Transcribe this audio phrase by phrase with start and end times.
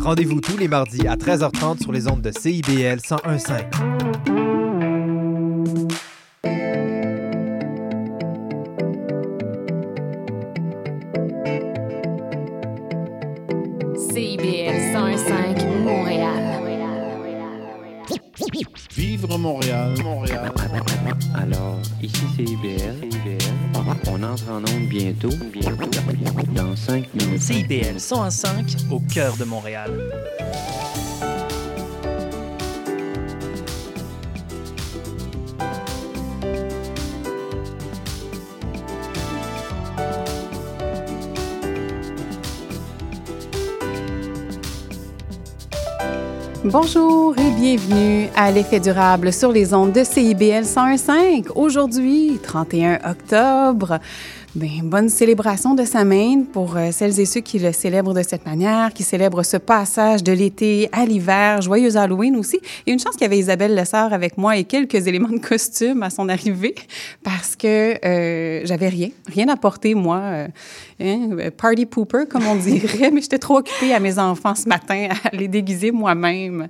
[0.00, 4.39] Rendez-vous tous les mardis à 13h30 sur les ondes de CIBL 101.5.
[24.20, 25.88] On entre en onde bientôt, bientôt,
[26.54, 27.40] dans 5 minutes.
[27.40, 29.90] CIBL 105 au cœur de Montréal.
[46.72, 51.48] Bonjour et bienvenue à l'effet durable sur les ondes de CIBL 101.5.
[51.56, 53.98] Aujourd'hui, 31 octobre,
[54.54, 58.46] ben, bonne célébration de Samhain pour euh, celles et ceux qui le célèbrent de cette
[58.46, 61.60] manière, qui célèbrent ce passage de l'été à l'hiver.
[61.60, 62.60] Joyeux Halloween aussi.
[62.86, 66.04] Et une chance qu'il y avait Isabelle Lessard avec moi et quelques éléments de costume
[66.04, 66.74] à son arrivée
[67.24, 70.18] parce que euh, j'avais rien, rien à porter, moi.
[70.18, 70.48] Euh,
[71.00, 75.08] hein, party pooper, comme on dirait, mais j'étais trop occupée à mes enfants ce matin
[75.24, 76.68] à les déguiser moi-même.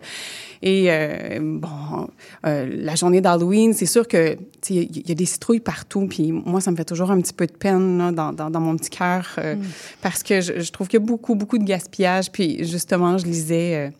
[0.63, 2.09] Et euh, bon,
[2.47, 4.37] euh, la journée d'Halloween, c'est sûr que
[4.69, 6.07] il y, a des citrouilles partout.
[6.09, 8.61] Puis moi, ça me fait toujours un petit peu de peine là, dans, dans, dans,
[8.61, 9.63] mon petit cœur euh, mm.
[10.03, 12.31] parce que je, je trouve qu'il y a beaucoup, beaucoup de gaspillage.
[12.31, 13.91] Puis justement, je lisais, euh,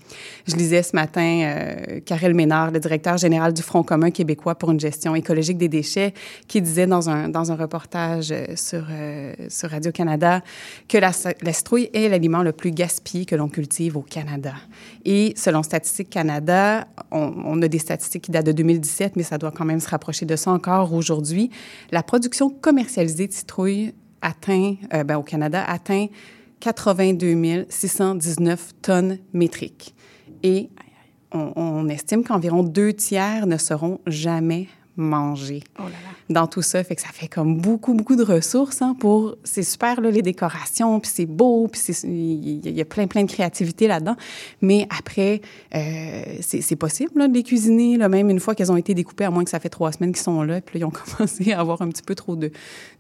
[0.47, 4.71] je lisais ce matin euh, Karel Ménard, le directeur général du Front commun québécois pour
[4.71, 6.13] une gestion écologique des déchets,
[6.47, 8.87] qui disait dans un, dans un reportage sur,
[9.49, 9.73] sur
[10.89, 14.55] Que la, la citrouille est l'aliment le plus gaspillé que l'on cultive au Canada.
[15.05, 19.51] Et selon Statistique Canada, on, a des statistiques qui datent de 2017, mais ça doit
[19.51, 21.51] quand même se rapprocher de ça encore aujourd'hui.
[21.91, 26.07] La production commercialisée de citrouilles atteint, euh, ben, au Canada atteint
[26.61, 29.95] 82 619 tonnes métriques.
[30.43, 30.69] Et
[31.33, 34.67] on estime qu'environ deux tiers ne seront jamais
[35.01, 36.11] manger oh là là.
[36.29, 36.83] dans tout ça.
[36.85, 39.37] Fait que ça fait comme beaucoup, beaucoup de ressources hein, pour...
[39.45, 43.31] C'est super, là, les décorations, puis c'est beau, puis il y, a plein, plein de
[43.31, 44.17] créativité là-dedans.
[44.61, 45.41] Mais après,
[45.75, 49.25] euh, c'est possible là, de les cuisiner, là, même une fois qu'elles ont été découpées,
[49.25, 51.53] à moins que ça fait trois semaines qu'ils sont là, puis là, ils ont commencé
[51.53, 52.51] à avoir un petit peu trop de,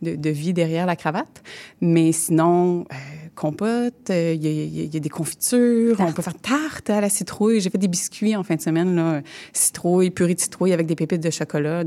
[0.03, 1.43] de, de vie derrière la cravate.
[1.81, 2.87] Mais sinon...
[2.93, 7.08] Euh, compote, il euh, y, y, a des confitures, on peut faire tarte à la
[7.08, 7.60] citrouille.
[7.60, 10.94] J'ai fait des biscuits en fin de semaine, là, citrouille, purée de citrouille avec des
[10.94, 11.84] pépites de chocolat,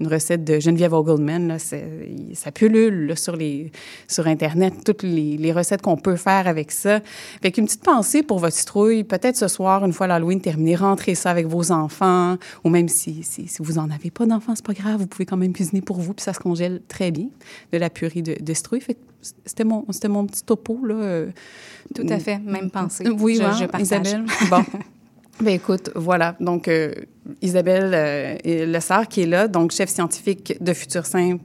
[0.00, 1.48] une recette de Geneviève Ogelman.
[1.48, 3.72] Là, ça pullule là, sur, les,
[4.08, 7.00] sur Internet, toutes les, recettes qu'on peut faire avec ça.
[7.40, 11.14] Avec une petite pensée pour votre citrouille, peut-être ce soir, une fois l'Halloween terminé, rentrez
[11.14, 14.74] ça avec vos enfants, ou même si, si, vous n'en avez pas d'enfants, c'est pas
[14.74, 17.28] grave, vous pouvez quand même cuisiner pour vous, puis ça se congèle très bien,
[17.72, 18.80] de la purée de, citrouille.
[18.80, 21.26] Fait c'était mon, c'était mon petit topo, là.
[21.94, 23.08] Tout à fait, même pensée.
[23.08, 23.82] Oui, je, hein, je partage.
[23.82, 24.24] Isabelle.
[24.50, 24.64] Bon.
[25.40, 26.36] Ben écoute, voilà.
[26.38, 26.92] Donc, euh,
[27.40, 31.42] Isabelle euh, Lessard qui est là, donc chef scientifique de Futur Simple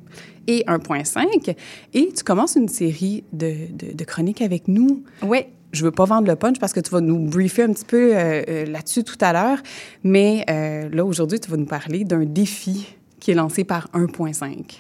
[0.48, 1.56] et 1.5.
[1.94, 5.04] Et tu commences une série de, de, de chroniques avec nous.
[5.24, 5.46] Oui.
[5.72, 8.12] Je veux pas vendre le punch parce que tu vas nous briefer un petit peu
[8.14, 9.58] euh, là-dessus tout à l'heure.
[10.04, 14.78] Mais euh, là, aujourd'hui, tu vas nous parler d'un défi qui est lancé par 1.5.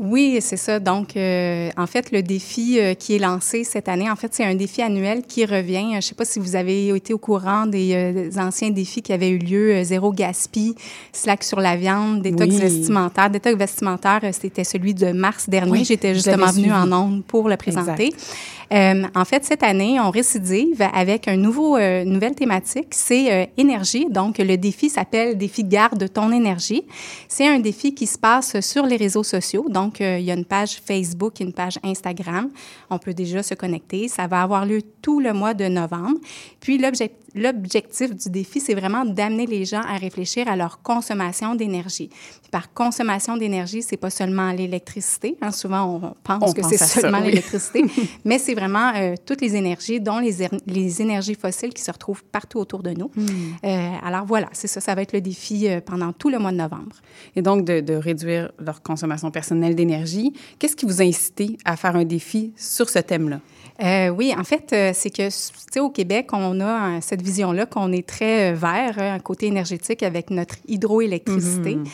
[0.00, 0.80] Oui, c'est ça.
[0.80, 4.44] Donc, euh, en fait, le défi euh, qui est lancé cette année, en fait, c'est
[4.44, 5.90] un défi annuel qui revient.
[5.92, 9.02] Je ne sais pas si vous avez été au courant des, euh, des anciens défis
[9.02, 10.74] qui avaient eu lieu, zéro gaspille,
[11.12, 12.60] slack sur la viande, détox Oui.
[12.60, 13.30] vestimentaire.
[13.30, 15.70] Détox vestimentaire, c'était celui de mars dernier.
[15.70, 18.06] Oui, J'étais justement venue en ondes pour le présenter.
[18.06, 18.36] Exact.
[18.72, 23.32] Euh, en fait, cette année, on récidive avec un nouveau, euh, une nouvelle thématique, c'est
[23.32, 24.06] euh, énergie.
[24.08, 26.84] Donc, le défi s'appelle Défi Garde ton énergie.
[27.28, 29.66] C'est un défi qui se passe sur les réseaux sociaux.
[29.68, 32.50] Donc, euh, il y a une page Facebook, une page Instagram.
[32.90, 34.08] On peut déjà se connecter.
[34.08, 36.18] Ça va avoir lieu tout le mois de novembre.
[36.60, 41.54] Puis, l'objectif l'objectif du défi, c'est vraiment d'amener les gens à réfléchir à leur consommation
[41.54, 42.10] d'énergie.
[42.50, 45.36] Par consommation d'énergie, c'est pas seulement l'électricité.
[45.42, 47.30] Hein, souvent, on pense On que c'est seulement oui.
[47.30, 47.84] l'électricité,
[48.24, 52.24] mais c'est vraiment euh, toutes les énergies, dont les, les énergies fossiles qui se retrouvent
[52.24, 53.10] partout autour de nous.
[53.14, 53.26] Hmm.
[53.64, 56.52] Euh, alors voilà, c'est ça, ça va être le défi euh, pendant tout le mois
[56.52, 56.96] de novembre.
[57.36, 60.32] Et donc, de, de réduire leur consommation personnelle d'énergie.
[60.58, 63.40] Qu'est-ce qui vous a incité à faire un défi sur ce thème-là?
[63.82, 67.22] Euh, oui, en fait, euh, c'est que, tu sais, au Québec, on a euh, cette
[67.22, 71.74] vision-là qu'on est très vert, un côté énergétique avec notre hydroélectricité.
[71.74, 71.84] Mhm.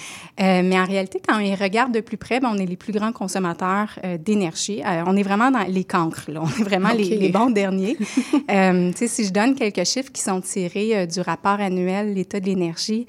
[0.40, 2.76] Euh, mais en réalité, quand on y regarde de plus près, ben, on est les
[2.76, 4.82] plus grands consommateurs euh, d'énergie.
[5.06, 6.42] On est vraiment dans les cancres, là.
[6.58, 7.96] est vraiment les, bons derniers.
[8.50, 12.46] Tu sais, si je donne quelques chiffres qui sont tirés du rapport annuel L'État de
[12.46, 13.06] l'énergie,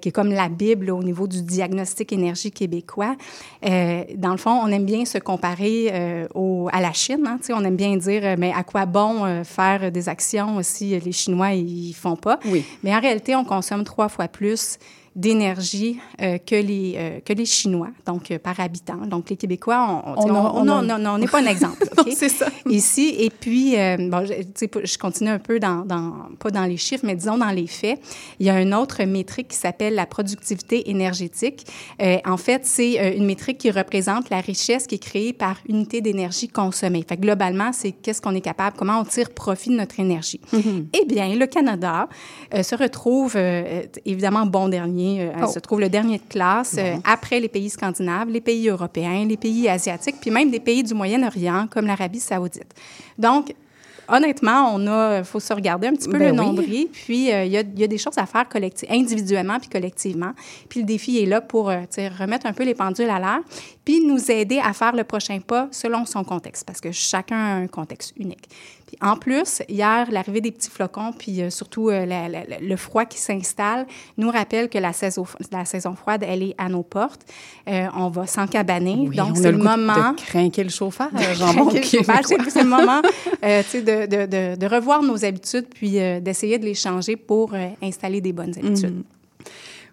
[0.00, 3.16] qui est comme la Bible au niveau du diagnostic énergie québécois,
[3.62, 7.24] dans le fond, on aime bien se comparer au, à la Chine.
[7.26, 10.08] Hein, tu sais, on aime bien dire, euh, mais à quoi bon euh, faire des
[10.08, 12.38] actions si les Chinois, ils font pas?
[12.46, 12.64] Oui.
[12.82, 14.78] Mais en réalité, on consomme trois fois plus
[15.16, 19.06] d'énergie euh, que, les, euh, que les Chinois, donc euh, par habitant.
[19.06, 21.84] Donc, les Québécois, on On non, non, non, on n'est pas un exemple.
[22.16, 22.48] C'est ça.
[22.68, 27.14] Ici, et puis, bon, je, continue un peu dans, dans, pas dans les chiffres, mais
[27.14, 28.00] disons dans les faits.
[28.40, 31.66] Il y a une autre métrique qui s'appelle la productivité énergétique.
[32.24, 36.48] En fait, c'est une métrique qui représente la richesse qui est créée par unité d'énergie
[36.48, 37.04] consommée.
[37.08, 40.40] Fait que globalement, c'est qu'est-ce qu'on est capable, comment on tire profit de notre énergie.
[40.92, 42.08] Eh bien, le Canada
[42.52, 43.36] se retrouve
[44.04, 45.46] évidemment bon dernier, euh, Oh.
[45.46, 49.36] se trouve le dernier de classe euh, après les pays scandinaves, les pays européens, les
[49.36, 52.72] pays asiatiques, puis même des pays du Moyen-Orient comme l'Arabie saoudite.
[53.18, 53.54] Donc,
[54.08, 56.46] honnêtement, on a, faut se regarder un petit peu Ben le oui.
[56.46, 58.44] nombril, puis euh, il y, a, il y a des choses à faire
[58.90, 60.32] individuellement puis collectivement.
[60.68, 61.80] Puis le défi est là pour euh,
[62.18, 63.40] remettre un peu les pendules à l'heure,
[63.84, 67.54] puis nous aider à faire le prochain pas selon son contexte, parce que chacun a
[67.54, 68.48] un contexte unique.
[69.00, 72.76] En plus, hier, l'arrivée des petits flocons, puis euh, surtout euh, la- la- la- le
[72.76, 73.86] froid qui s'installe,
[74.16, 77.22] nous rappelle que la saison, la saison froide, elle est à nos portes.
[77.68, 81.10] Euh, on va s'encabaner, Oui, donc c'est le moment De craquer le chauffage,
[82.26, 82.50] québécois.
[82.50, 83.00] c'est le moment
[83.42, 87.52] de, de, de, de revoir nos habitudes puis d'essayer de les changer pour
[87.82, 89.02] installer des bonnes habitudes.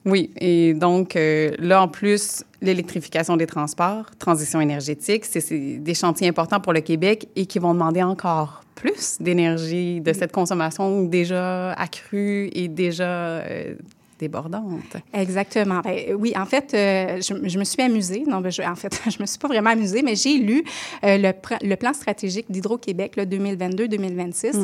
[0.05, 6.27] Oui, et donc euh, là, en plus, l'électrification des transports, transition énergétique, c'est- des chantiers
[6.27, 11.73] importants pour le Québec et qui vont demander encore plus d'énergie de cette consommation déjà
[11.73, 13.03] accrue et déjà
[13.41, 13.75] euh,
[14.17, 14.97] débordante.
[15.13, 15.81] Exactement.
[15.81, 18.23] Ben, oui, en fait, euh, je, je me suis amusée.
[18.27, 20.63] Non, ben, je, en fait, je me suis pas vraiment amusée, mais j'ai lu
[21.03, 21.31] euh, le,
[21.67, 24.55] le plan stratégique d'Hydro-Québec là, 2022-2026.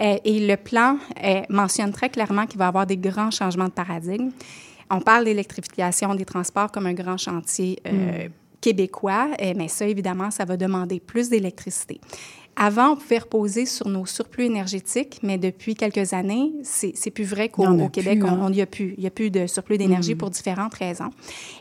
[0.00, 0.98] Euh, et le plan
[1.48, 4.30] mentionne très clairement qu'il va y avoir des grands changements de paradigme.
[4.90, 8.28] On parle d'électrification des transports comme un grand chantier euh,
[8.60, 12.00] québécois, euh, mais ça, évidemment, ça va demander plus d'électricité.
[12.56, 17.48] Avant, on pouvait reposer sur nos surplus énergétiques, mais depuis quelques années, c'est plus vrai
[17.48, 18.38] qu'au Québec, plus, hein.
[18.42, 18.94] on n'y a plus.
[18.98, 21.10] Il y a plus de surplus d'énergie pour différentes raisons.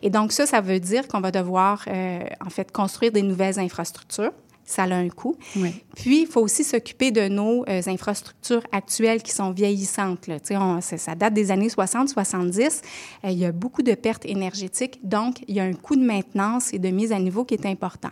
[0.01, 3.59] Et donc, ça, ça veut dire qu'on va devoir, euh, en fait, construire des nouvelles
[3.59, 4.31] infrastructures.
[4.71, 5.35] Ça a un coût.
[5.55, 5.71] Oui.
[5.95, 10.27] Puis, il faut aussi s'occuper de nos euh, infrastructures actuelles qui sont vieillissantes.
[10.27, 10.37] Là.
[10.51, 12.81] On- ça date des années 60-70.
[13.25, 14.99] Euh, il y a beaucoup de pertes énergétiques.
[15.03, 17.65] Donc, il y a un coût de maintenance et de mise à niveau qui est
[17.65, 18.11] important.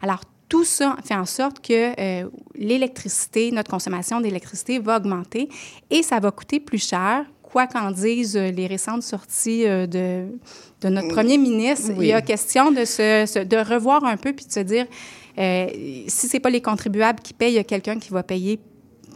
[0.00, 5.50] Alors, tout ça fait en sorte que euh, l'électricité, notre consommation d'électricité va augmenter
[5.90, 7.26] et ça va coûter plus cher.
[7.50, 10.26] Quoi qu'en disent euh, les récentes sorties euh, de,
[10.82, 12.06] de notre premier ministre, Oui.
[12.06, 14.86] il y a question de, se, de revoir un peu puis de se dire
[15.38, 15.66] euh,
[16.08, 18.58] si c'est pas les contribuables qui payent, il y a quelqu'un qui va payer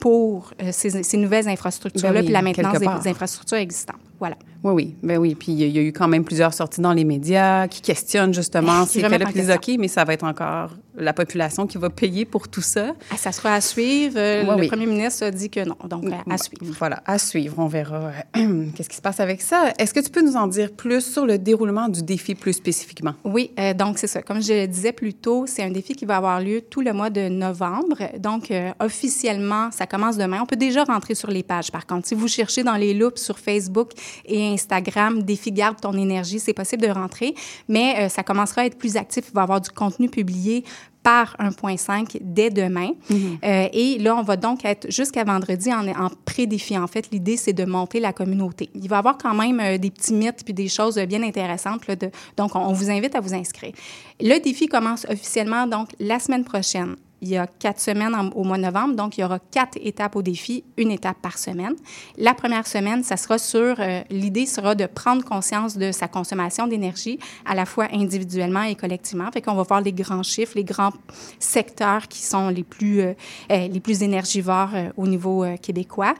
[0.01, 4.01] pour euh, ces, ces nouvelles infrastructures-là Ben oui, puis la maintenance des infrastructures existantes.
[4.23, 4.37] Voilà.
[4.63, 5.35] Oui, oui, ben oui.
[5.35, 8.87] Puis il y a- eu quand même plusieurs sorties dans les médias qui questionnent justement
[8.87, 9.53] ces en Puis.
[9.53, 12.93] OK, mais ça va être encore la population qui va payer pour tout ça.
[13.11, 14.15] Ah, Ça sera à suivre.
[14.17, 14.69] Euh, Oui, le oui.
[14.69, 15.75] premier ministre a dit que non.
[15.89, 16.73] Donc, à, à suivre.
[16.79, 17.57] Voilà, à suivre.
[17.59, 19.73] On verra euh, qu'est-ce qui se passe avec ça.
[19.79, 23.15] Est-ce que tu peux nous en dire plus sur le déroulement du défi plus spécifiquement?
[23.25, 24.23] Oui, euh, donc c'est ça.
[24.23, 26.93] Comme je le disais plus tôt, c'est un défi qui va avoir lieu tout le
[26.93, 27.97] mois de novembre.
[28.21, 30.41] Donc, officiellement, ça commence demain.
[30.43, 31.73] On peut déjà rentrer sur les pages.
[31.73, 33.91] Par contre, si vous cherchez dans les loops sur Facebook
[34.25, 37.35] et Instagram, défi garde ton énergie, c'est possible de rentrer.
[37.69, 39.27] Mais euh, ça commencera à être plus actif.
[39.29, 40.65] Il va y avoir du contenu publié
[41.03, 42.91] par 1.5 dès demain.
[43.11, 46.79] Euh, et là, on va donc être jusqu'à vendredi en, en pré-défi.
[46.79, 48.71] En fait, l'idée, c'est de monter la communauté.
[48.75, 51.23] Il va y avoir quand même euh, des petits mythes puis des choses euh, bien
[51.23, 51.87] intéressantes.
[51.87, 53.73] là, de, donc, on, on vous invite à vous inscrire.
[54.21, 56.97] Le défi commence officiellement donc la semaine prochaine.
[57.23, 59.79] Il y a quatre semaines en- au mois de novembre, donc il y aura quatre
[59.81, 61.75] étapes au défi, une étape par semaine.
[62.19, 66.67] La première semaine, ça sera sur, euh, l'idée sera de prendre conscience de sa consommation
[66.67, 69.31] d'énergie, à la fois individuellement et collectivement.
[69.33, 70.93] Fait qu'on va voir les grands chiffres, les grands
[71.39, 73.13] secteurs qui sont les plus, euh,
[73.53, 76.15] euh, les plus énergivores euh, au niveau québécois.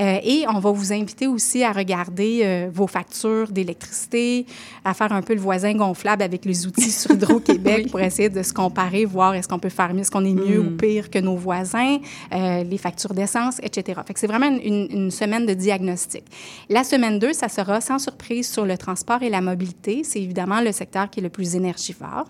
[0.00, 4.46] Et on va vous inviter aussi à regarder vos factures d'électricité,
[4.84, 8.42] à faire un peu le voisin gonflable avec les outils sur Hydro-Québec pour essayer de
[8.42, 11.18] se comparer, voir est-ce qu'on peut faire mieux, est-ce qu'on est mieux ou pire que
[11.18, 11.98] nos voisins,
[12.32, 14.00] euh, les factures d'essence, etc.
[14.06, 16.24] Fait que c'est vraiment une, semaine de diagnostic.
[16.68, 20.04] La semaine 2, ça sera sans surprise sur le transport et la mobilité.
[20.04, 22.24] C'est évidemment le secteur qui est le plus énergivore.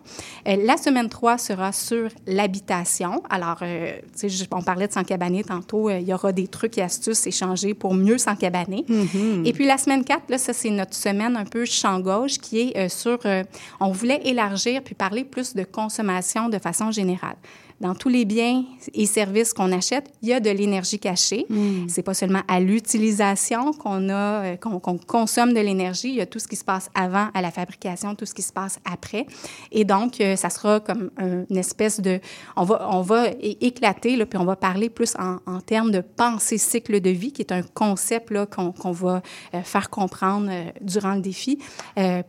[0.47, 3.23] Euh, la semaine 3 sera sur l'habitation.
[3.31, 3.93] Alors, euh,
[4.53, 5.91] on parlait de s'encabaner tantôt.
[5.91, 8.85] il y aura des trucs et astuces échangés pour mieux s'encabaner.
[9.45, 12.73] Et puis la semaine 4, là, ça, c'est notre semaine un peu champ gauche qui
[12.75, 13.19] est sur...
[13.81, 17.37] on voulait élargir puis parler plus de consommation de façon générale.
[17.81, 21.47] Dans tous les biens et services qu'on achète, il y a de l'énergie cachée.
[21.49, 21.89] Mm.
[21.89, 26.09] C'est pas seulement à l'utilisation qu'on a, euh, qu'on qu'on consomme de l'énergie.
[26.09, 28.43] Il y a tout ce qui se passe avant à la fabrication, tout ce qui
[28.43, 29.27] se passe après.
[29.71, 32.21] Et donc, euh, ça sera comme un- une espèce de,
[32.57, 36.01] on va, on va éclater là, puis on va parler plus en, en termes de
[36.01, 39.23] pensée cycle de vie, qui est un concept là qu'on qu'on va
[39.55, 41.59] euh, faire comprendre durant le défi,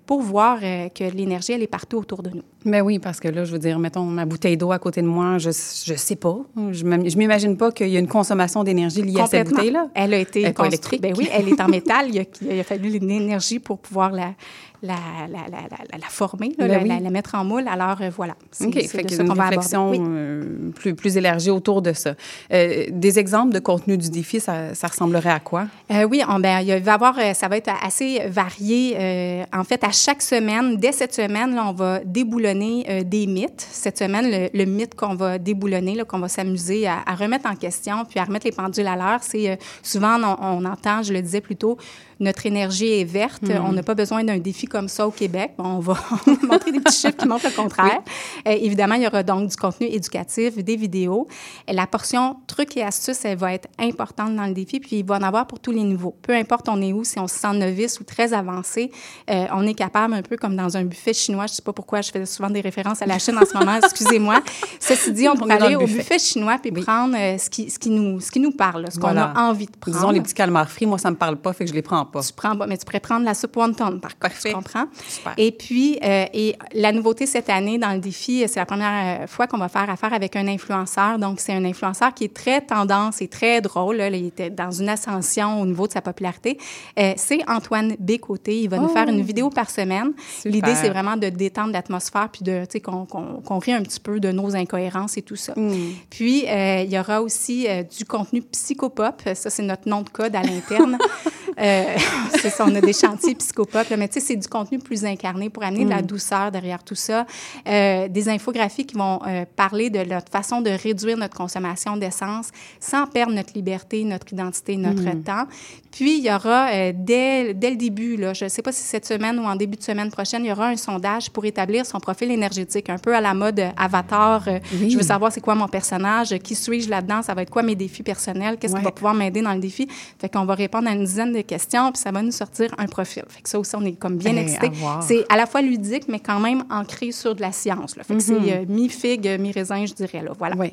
[0.06, 2.44] pour voir que l'énergie elle est partout autour de nous.
[2.66, 5.08] Ben oui, parce que là, je veux dire, mettons ma bouteille d'eau à côté de
[5.08, 6.38] moi, je, je sais pas.
[6.72, 9.88] Je m'im- je m'imagine pas qu'il y a une consommation d'énergie liée à cette bouteille-là.
[9.96, 10.74] Elle a été Elle construite.
[10.74, 11.02] électrique.
[11.02, 12.08] Ben oui, elle est en métal.
[12.10, 14.34] Il a, il a fallu une énergie pour pouvoir la,
[14.82, 14.96] la,
[15.30, 16.88] la, la, la, la former, là, Ben la, oui.
[16.90, 17.68] la- la mettre en moule.
[17.68, 18.36] Alors, euh, voilà.
[18.52, 20.00] C'est OK, fait qu'il y a une réflexion Oui.
[20.02, 22.14] euh, plus, plus élargie autour de ça.
[22.54, 25.68] Euh, des exemples de contenu du défi, ça, ça ressemblerait à quoi?
[26.10, 29.44] Oui, on, ben, il va avoir, ça va être assez varié.
[29.54, 33.68] En fait, à chaque semaine, dès cette semaine, là, on va déboulonner des mythes.
[33.72, 37.56] Cette semaine, le, le mythe qu'on va déboulonner, qu'on va s'amuser à, à remettre en
[37.56, 41.22] question, puis à remettre les pendules à l'heure, c'est souvent, on, on entend, je le
[41.22, 41.78] disais plus tôt,
[42.20, 43.44] notre énergie est verte.
[43.64, 45.54] On n'a pas besoin d'un défi comme ça au Québec.
[45.58, 45.98] Bon, on va
[46.44, 48.02] montrer des petits chiffres qui montrent le contraire.
[48.48, 51.28] Euh, évidemment, il y aura donc du contenu éducatif, des vidéos.
[51.68, 55.06] Et la portion trucs et astuces, elle va être importante dans le défi, puis il
[55.06, 56.16] va en avoir pour tous les niveaux.
[56.22, 58.92] Peu importe on est où, si on se sent novice ou très avancé,
[59.30, 61.74] euh, on est capable, un peu comme dans un buffet chinois, je ne sais pas
[61.74, 64.42] pourquoi je fais souvent des références à la Chine en ce moment, excusez-moi.
[64.80, 65.98] Ceci dit, on, On dans aller le au buffet.
[66.00, 69.00] buffet chinois puis prendre euh, ce, qui, ce, qui nous, ce qui nous parle, ce
[69.00, 69.32] Voilà.
[69.34, 69.98] qu'on a envie de prendre.
[69.98, 72.06] Disons les petits calmars frits, moi, ça me parle pas, fait que je les prends
[72.12, 72.22] pas.
[72.22, 74.86] Tu prends, mais tu pourrais prendre la soupe wonton, par contre, tu comprends?
[75.08, 75.34] Super.
[75.38, 79.28] Et puis, euh, et la nouveauté cette année dans le défi, c'est la première euh,
[79.28, 81.18] fois qu'on va faire affaire avec un influenceur.
[81.20, 83.98] Donc, c'est un influenceur qui est très tendance et très drôle.
[83.98, 84.10] là.
[84.10, 86.58] Il était dans une ascension au niveau de sa popularité.
[86.98, 88.62] Euh, c'est Antoine Bécoté.
[88.62, 88.94] Il va nous Oh.
[88.94, 90.14] faire une vidéo par semaine.
[90.46, 94.00] L'idée, c'est vraiment de détendre l'atmosphère puis de, tu sais, qu'on qu'on rit un petit
[94.00, 95.54] peu de nos incohérences et tout ça.
[95.56, 95.74] Mm.
[96.10, 99.22] Puis, euh, il y aura aussi euh, du contenu psychopop.
[99.34, 100.98] Ça, c'est notre nom de code à l'interne.
[101.60, 101.84] Euh,
[102.42, 105.06] c'est ça, on a des chantiers psychopop, là, mais tu sais, c'est du contenu plus
[105.06, 107.26] incarné pour amener de la douceur derrière tout ça.
[107.68, 112.50] Euh, des infographies qui vont euh, parler de notre façon de réduire notre consommation d'essence
[112.80, 115.46] sans perdre notre liberté, notre identité, notre temps.
[115.92, 119.06] Puis, il y aura, dès, dès le début, là, je ne sais pas si cette
[119.06, 122.00] semaine ou en début de semaine prochaine, il y aura un sondage pour établir son
[122.00, 124.48] profil énergétique, un peu à la mode avatar.
[124.48, 124.92] Oui.
[124.92, 127.76] Je veux savoir c'est quoi mon personnage, qui suis-je là-dedans, ça va être quoi mes
[127.76, 128.80] défis personnels, qu'est-ce Ouais.
[128.80, 129.88] qui va pouvoir m'aider dans le défi.
[130.20, 132.86] Fait qu'on va répondre à une dizaine de questions, puis ça va nous sortir un
[132.86, 133.24] profil.
[133.28, 134.68] Fait que ça aussi, on est comme bien Hey, excités.
[134.68, 135.04] à voir.
[135.04, 137.96] C'est à la fois ludique, mais quand même ancré sur de la science.
[137.98, 138.04] Là.
[138.04, 140.22] Fait que c'est euh, mi-figue, mi-raisin, je dirais.
[140.24, 140.32] Là.
[140.38, 140.56] Voilà.
[140.56, 140.72] Oui.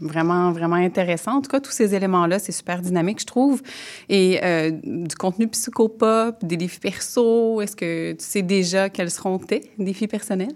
[0.00, 1.36] Vraiment, vraiment intéressant.
[1.36, 3.62] En tout cas, tous ces éléments-là, c'est super dynamique, je trouve.
[4.10, 9.38] Et euh, du contenu psychopop, des défis perso, est-ce que tu sais déjà quels seront
[9.38, 10.52] tes défis personnels?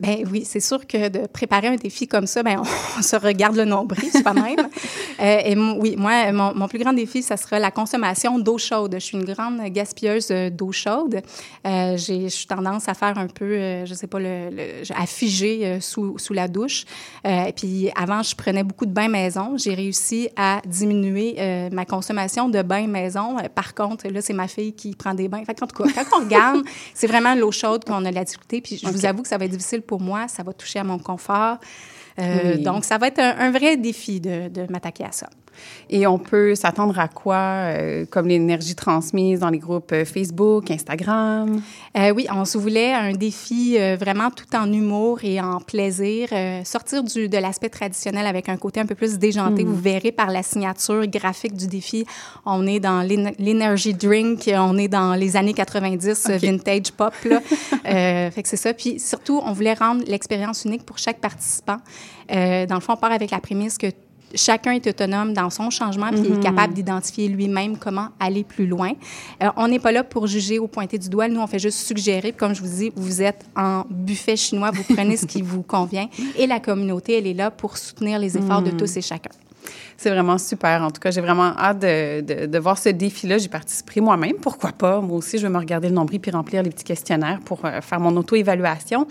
[0.00, 2.60] Ben oui, c'est sûr que de préparer un défi comme ça, ben
[2.98, 4.68] on, se regarde le nombril soi-même.
[5.20, 8.94] euh, et oui, moi, mon, mon plus grand défi, ça sera la consommation d'eau chaude.
[8.94, 11.20] Je suis une grande gaspilleuse euh, d'eau chaude.
[11.66, 15.06] Euh, j'ai, je suis tendance à faire un peu, je sais pas, le, le- à
[15.06, 16.84] figer sous, sous la douche.
[17.24, 19.56] Et puis avant, je prenais beaucoup de bains maison.
[19.56, 23.38] J'ai réussi à diminuer euh, ma consommation de bains maison.
[23.38, 25.44] Euh, par contre, là, c'est ma fille qui prend des bains.
[25.44, 26.62] Fait qu'en tout cas, quand on regarde,
[26.94, 28.60] c'est vraiment l'eau chaude qu'on a de la difficulté.
[28.60, 30.28] Puis je vous avoue que ça va être difficile pour moi.
[30.28, 31.58] Ça va toucher à mon confort.
[32.18, 32.62] Euh, Oui.
[32.62, 35.28] Donc, ça va être un, un vrai défi de, de m'attaquer à ça.
[35.90, 40.70] Et on peut s'attendre à quoi, euh, comme l'énergie transmise dans les groupes euh, Facebook,
[40.70, 41.60] Instagram?
[41.96, 46.28] Euh, oui, on se voulait un défi euh, vraiment tout en humour et en plaisir,
[46.64, 49.64] sortir du, de l'aspect traditionnel avec un côté un peu plus déjanté.
[49.64, 52.06] Vous verrez par la signature graphique du défi,
[52.46, 57.12] on est dans l'energy drink, on est dans les années 90 euh, vintage pop.
[57.24, 57.40] Là.
[58.30, 58.72] Fait que c'est ça.
[58.72, 61.78] Puis surtout, on voulait rendre l'expérience unique pour chaque participant.
[62.28, 63.88] Dans le fond, on part avec la prémisse que
[64.34, 68.92] chacun est autonome dans son changement puis est capable d'identifier lui-même comment aller plus loin.
[69.42, 71.28] Euh, on n'est pas là pour juger ou pointer du doigt.
[71.28, 72.32] Nous, on fait juste suggérer.
[72.32, 75.62] Puis Comme je vous dis, vous êtes en buffet chinois, vous prenez ce qui vous
[75.62, 76.08] convient.
[76.36, 79.30] Et la communauté, elle est là pour soutenir les efforts de tous et chacun.
[79.96, 80.82] C'est vraiment super.
[80.82, 83.38] En tout cas, j'ai vraiment hâte de, de- de voir ce défi-là.
[83.38, 84.34] J'y participerai moi-même.
[84.40, 85.00] Pourquoi pas?
[85.00, 87.80] Moi aussi, je vais me regarder le nombril puis remplir les petits questionnaires pour euh,
[87.80, 89.06] faire mon auto-évaluation.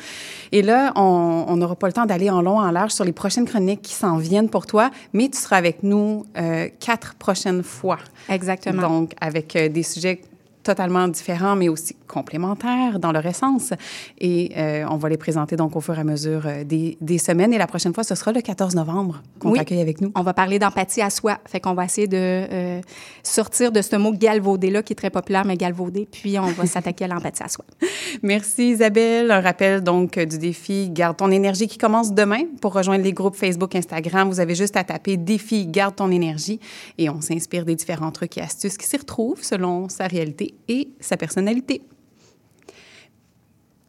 [0.52, 3.12] Et là, on on n'aura pas le temps d'aller en long, en large sur les
[3.14, 7.64] prochaines chroniques qui s'en viennent pour toi, mais tu seras avec nous euh, quatre prochaines
[7.64, 7.98] fois.
[8.30, 8.82] Exactement.
[8.82, 10.22] Donc, avec euh, des sujets
[10.64, 13.74] totalement différents, mais aussi complémentaires dans leur essence.
[14.20, 17.18] Et euh, on va les présenter donc au fur et à mesure euh, des, des,
[17.18, 17.54] semaines.
[17.54, 19.60] Et la prochaine fois, ce sera le 14 novembre qu'on Oui.
[19.60, 20.12] t'accueille avec nous.
[20.16, 21.40] On va parler d'empathie à soi.
[21.46, 22.82] Fait qu'on va essayer de euh,
[23.24, 26.08] sortir de ce mot galvaudé-là qui est très populaire, mais galvaudé.
[26.12, 27.66] Puis on va s'attaquer à l'empathie à soi.
[28.24, 29.32] Merci Isabelle.
[29.32, 32.44] Un rappel donc du défi Garde ton énergie qui commence demain.
[32.62, 36.60] Pour rejoindre les groupes Facebook, Instagram, vous avez juste à taper défi Garde ton énergie
[36.98, 40.90] et on s'inspire des différents trucs et astuces qui s'y retrouvent selon sa réalité et
[41.00, 41.82] sa personnalité.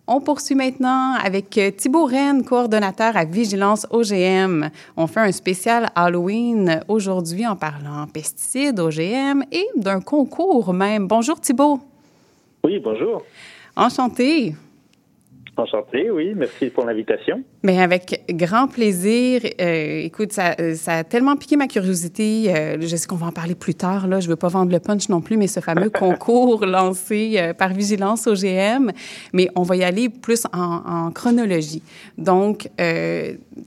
[0.08, 4.68] On poursuit maintenant avec euh, Thibaut Rennes, coordonnateur à Vigilance OGM.
[4.96, 11.06] On fait un spécial Halloween aujourd'hui en parlant pesticides, OGM et d'un concours même.
[11.06, 11.78] Bonjour Thibaut.
[12.64, 13.22] Oui, bonjour.
[13.76, 14.54] Enchanté.
[15.54, 16.32] Enchanté, oui.
[16.34, 17.42] Merci pour l'invitation.
[17.62, 19.42] Mais avec grand plaisir.
[19.60, 22.54] Euh, écoute, ça, euh, ça a tellement piqué ma curiosité.
[22.54, 24.08] Euh, je sais qu'on va en parler plus tard.
[24.08, 27.52] Là, je veux pas vendre le punch non plus, mais ce fameux concours lancé euh,
[27.52, 28.92] par Vigilance OGM.
[29.34, 31.82] Mais on va y aller plus en, en chronologie.
[32.16, 32.70] Donc,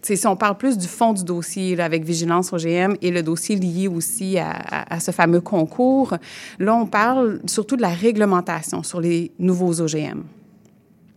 [0.01, 3.56] si on parle plus du fond du dossier là, avec Vigilance OGM et le dossier
[3.58, 6.15] lié aussi à, à, à ce fameux concours,
[6.58, 10.24] là, on parle surtout de la réglementation sur les nouveaux OGM.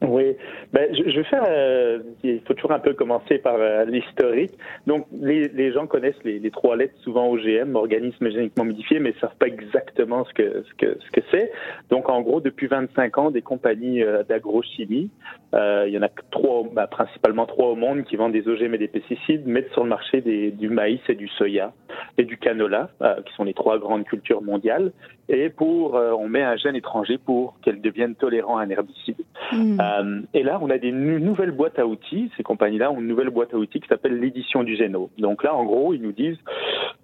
[0.06, 0.36] Oui,
[0.72, 1.44] ben, je, je vais faire.
[1.48, 4.52] Euh, il faut toujours un peu commencer par euh, l'historique.
[4.86, 9.10] Donc, les, les gens connaissent les, les, trois lettres souvent OGM, organisme génétiquement modifié, mais
[9.10, 11.52] ne savent pas exactement ce que ce que ce que c'est.
[11.90, 15.10] Donc, en gros, depuis 25 ans, des compagnies euh, d'agrochimie,
[15.54, 18.78] il y en a trois, ben, principalement trois au monde, qui vendent des OGM et
[18.78, 21.72] des pesticides, mettent sur le marché des, du maïs et du soya
[22.18, 22.90] et du canola,
[23.24, 24.92] qui sont les trois grandes cultures mondiales.
[25.30, 29.16] Et pour, on met un gène étranger pour qu'elles deviennent tolérantes à un herbicide.
[29.52, 29.78] Mm.
[29.80, 32.30] Euh, et là, on a des nouvelles boîtes à outils.
[32.36, 35.08] Ces compagnies-là ont une nouvelle boîte à outils qui s'appelle l'édition du génome.
[35.18, 36.38] Donc là, en gros, ils nous disent,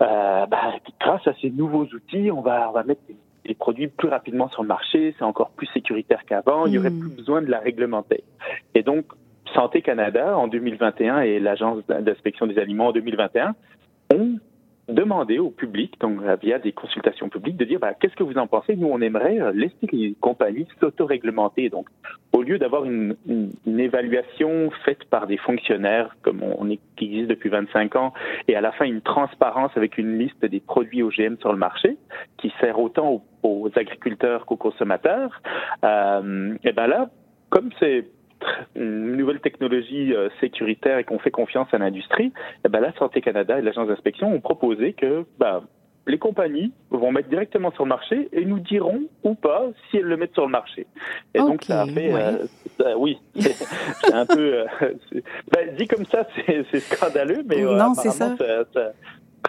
[0.02, 3.88] euh, bah, grâce à ces nouveaux outils, on va, on va mettre des, des produits
[3.88, 5.14] plus rapidement sur le marché.
[5.18, 6.66] C'est encore plus sécuritaire qu'avant.
[6.66, 7.00] Il n'y aurait Mm.
[7.00, 8.24] plus besoin de la réglementer.
[8.74, 9.06] Et donc,
[9.54, 13.54] Santé Canada en 2021 et l'Agence d'inspection des aliments en 2021
[14.12, 14.38] ont
[14.88, 18.36] demander au public, donc euh, via des consultations publiques, de dire bah, qu'est-ce que vous
[18.36, 18.76] en pensez?
[18.76, 21.70] Nous, on aimerait euh, laisser les compagnies s'autoréglementer.
[21.70, 21.88] Donc,
[22.32, 27.06] au lieu d'avoir une, une, une, évaluation faite par des fonctionnaires, comme on, est, qui
[27.06, 28.12] existe depuis 25 ans,
[28.48, 31.96] et à la fin une transparence avec une liste des produits OGM sur le marché,
[32.36, 35.40] qui sert autant aux, aux agriculteurs qu'aux consommateurs,
[35.84, 37.10] euh, et ben là,
[37.50, 38.04] comme c'est
[38.74, 42.32] une nouvelle technologie euh, sécuritaire et qu'on fait confiance à l'industrie,
[42.64, 45.62] eh ben la Santé Canada et l'agence d'inspection ont proposé que ben,
[46.06, 50.04] les compagnies vont mettre directement sur le marché et nous diront ou pas si elles
[50.04, 50.86] le mettent sur le marché.
[51.34, 52.20] Et okay, donc ça a fait, ouais.
[52.20, 52.46] euh,
[52.78, 54.66] ça, oui, c'est un peu, euh,
[55.52, 58.36] ben, dit comme ça, c'est scandaleux, mais non, c'est ça.
[58.36, 58.92] ça, ça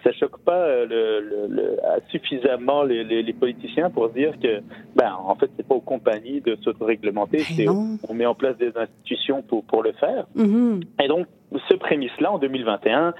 [0.06, 1.78] ça choque pas le, le, le,
[2.10, 4.62] suffisamment les, les, les, politiciens pour dire que,
[4.96, 8.72] ben, en fait, c'est pas aux compagnies de s'autoréglementer, c'est on met en place des
[8.78, 10.26] institutions pour, pour le faire.
[10.36, 11.04] Mm -hmm.
[11.04, 11.26] Et donc,
[11.70, 13.14] ce prémisse-là, en 2021,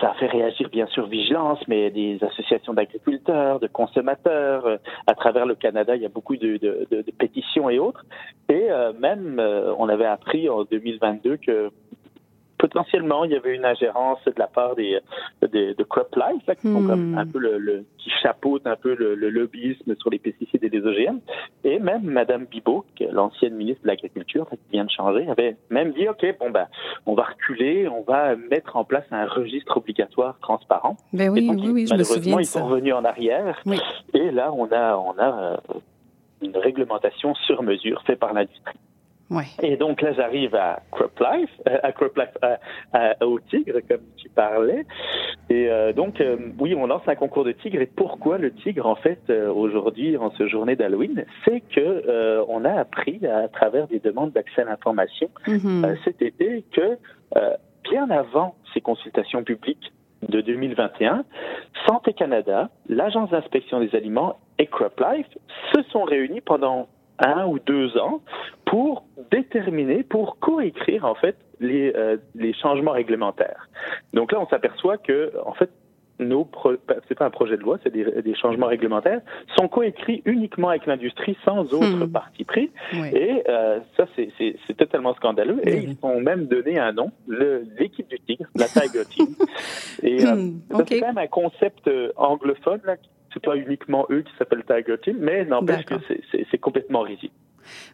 [0.00, 4.66] ça a fait réagir, bien sûr, Vigilance, mais des associations d'agriculteurs, de consommateurs.
[4.66, 7.78] Euh, à travers le Canada, il y a beaucoup de, de, de, de pétitions et
[7.78, 8.04] autres.
[8.48, 11.70] Et euh, même, euh, on avait appris en 2022 que
[12.64, 14.98] potentiellement il y avait une ingérence de la part des
[15.42, 16.88] de, de Crop Life là, qui sont Hmm.
[16.88, 20.64] comme un peu le, le qui chapeautent un peu le, le, lobbyisme sur les pesticides
[20.64, 21.18] et les OGM
[21.64, 26.08] et même Madame Bibot l'ancienne ministre de l'agriculture qui vient de changer avait même dit
[26.08, 26.66] ok bon ben
[27.04, 30.96] on va reculer on va mettre en place un registre obligatoire transparent.
[31.12, 33.60] Ben oui donc, oui, oui je me souviens ils sont revenus en arrière.
[33.66, 33.78] Oui.
[34.14, 35.56] et là on a on a euh,
[36.40, 38.78] une réglementation sur mesure faite par l'industrie
[39.30, 39.44] Ouais.
[39.62, 42.58] Et donc là, j'arrive à Crop Life, euh, à Crop Life, à,
[42.92, 44.84] à, au tigre, comme tu parlais.
[45.48, 47.80] Et euh, donc, euh, oui, on lance un concours de tigre.
[47.80, 52.64] Et pourquoi le tigre, en fait, aujourd'hui, en ce journée d'Halloween, c'est que euh, on
[52.64, 55.96] a appris à, travers des demandes d'accès à l'information mm -hmm.
[56.04, 56.98] cet été que
[57.90, 59.92] bien avant ces consultations publiques
[60.28, 61.24] de 2021,
[61.86, 65.26] Santé Canada, l'Agence d'inspection des aliments et Crop Life
[65.72, 68.20] se sont réunis pendant un ou deux ans
[68.64, 73.68] pour déterminer, pour coécrire en fait les, euh, les changements réglementaires.
[74.12, 75.70] Donc là, on s'aperçoit que en fait
[76.20, 76.48] nos
[77.08, 79.20] c'est pas un projet de loi, c'est des, des, changements réglementaires
[79.58, 82.12] sont coécrits uniquement avec l'industrie sans autre Hmm.
[82.12, 82.70] parti pris.
[82.92, 83.08] Oui.
[83.12, 85.58] Et euh, ça, c'est totalement scandaleux.
[85.68, 85.96] Et Oui.
[86.00, 87.10] ils ont même donné un nom,
[87.78, 89.26] l'équipe du tigre, la Tiger Team.
[90.04, 92.94] Et euh, Hmm, c'est quand même un concept anglophone là,
[93.34, 95.94] c'est pas uniquement eux qui s'appellent Tiger Team, mais n'empêche que
[96.30, 97.32] c'est- complètement risible.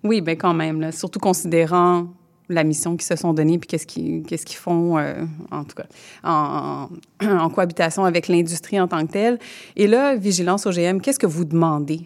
[0.05, 2.07] Oui, ben quand même, là, surtout considérant
[2.49, 5.15] la mission qu'ils se sont donnée puis qu'est-ce qu'ils qu'est-ce qu'ils font, euh,
[5.53, 5.87] en tout cas,
[6.25, 6.89] en,
[7.25, 9.39] en- en cohabitation avec l'industrie en tant que telle.
[9.77, 12.01] Et là, Vigilance OGM, qu'est-ce que vous demandez?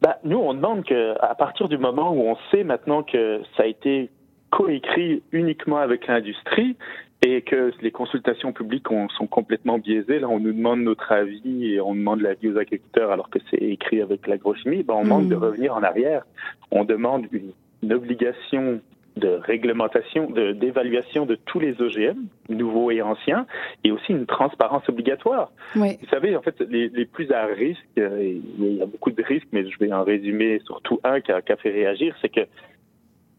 [0.00, 3.66] bah, Nous, on demande qu'à partir du moment où on sait maintenant que ça a
[3.66, 4.10] été
[4.50, 6.76] coécrit uniquement avec l'industrie
[7.24, 10.18] et que les consultations publiques sont complètement biaisées.
[10.18, 13.62] Là, on nous demande notre avis et on demande l'avis aux agriculteurs alors que c'est
[13.62, 14.82] écrit avec l'agrochimie.
[14.82, 15.42] Ben, on demande de mmh.
[15.42, 16.24] revenir en arrière.
[16.72, 17.52] On demande une,
[17.92, 18.80] obligation
[19.16, 23.46] de réglementation, d'évaluation de, tous les OGM, nouveaux et anciens,
[23.84, 25.50] et aussi une transparence obligatoire.
[25.74, 29.48] Vous savez, en fait, les, plus à risque, euh, il y a beaucoup de risques,
[29.52, 32.46] mais je vais en résumer surtout un qui a fait réagir, c'est que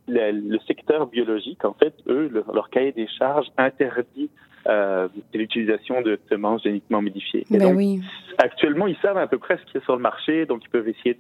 [0.08, 4.30] le, secteur biologique, en fait, eux, leur cahier des charges interdit
[4.68, 7.46] euh, l'utilisation de semences génétiquement modifiées.
[7.50, 8.02] Ben oui.
[8.38, 10.88] Actuellement, ils savent à peu près ce qui est sur le marché, donc ils peuvent
[10.88, 11.20] essayer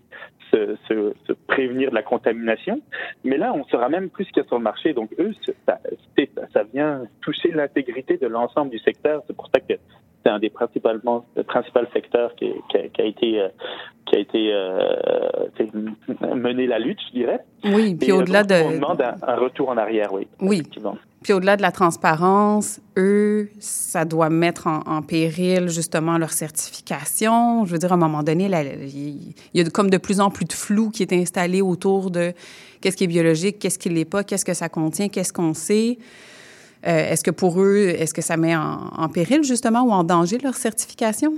[0.54, 2.80] de se, se, prévenir de la contamination.
[3.26, 4.94] Mais là, on saura même plus ce qu'il y a sur le marché.
[4.94, 5.34] Donc eux,
[5.68, 5.80] ça,
[6.54, 9.24] ça vient toucher l'intégrité de l'ensemble du secteur.
[9.28, 9.74] C'est pour ça que
[10.24, 13.42] c'est un des principalement, principaux secteurs qui, qui, a, qui a été
[14.06, 17.40] qui a été euh, mené la lutte, je dirais.
[17.64, 18.56] Oui, puis au-delà de...
[18.56, 20.28] On demande un, retour en arrière, oui.
[20.42, 20.64] Oui.
[21.22, 27.66] Puis au-delà de la transparence, eux, ça doit mettre en, péril justement leur certification.
[27.66, 30.46] Je veux dire, à un moment donné, il y a comme de plus en plus
[30.46, 32.34] de flou qui est installé autour de
[32.82, 35.98] qu'est-ce qui est biologique, qu'est-ce qui l'est pas, qu'est-ce que ça contient, qu'est-ce qu'on sait.
[36.86, 40.38] Euh, est-ce que pour eux, est-ce que ça met en, péril justement ou en danger
[40.38, 41.34] leur certification?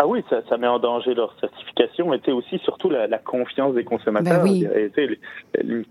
[0.00, 3.74] Ah oui, ça, ça, met en danger leur certification et aussi surtout la, la, confiance
[3.74, 4.44] des consommateurs.
[4.44, 4.64] Ben oui.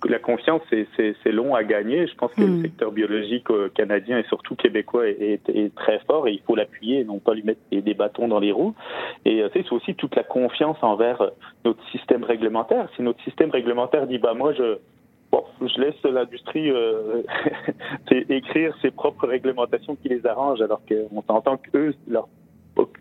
[0.07, 0.61] la confiance,
[0.95, 2.07] c'est long à gagner.
[2.07, 2.61] Je pense que le hmm.
[2.61, 7.01] secteur biologique euh, canadien et surtout québécois est, est, très fort et il faut l'appuyer
[7.01, 8.75] et non pas lui mettre des, bâtons dans les roues.
[9.25, 11.29] Et euh, c'est aussi toute la confiance envers
[11.65, 12.87] notre système réglementaire.
[12.95, 14.77] Si notre système réglementaire dit bah moi je
[15.61, 17.23] Je laisse l'industrie euh,
[18.29, 22.27] écrire ses propres réglementations qui les arrangent, alors qu'on s'entend qu'eux, leur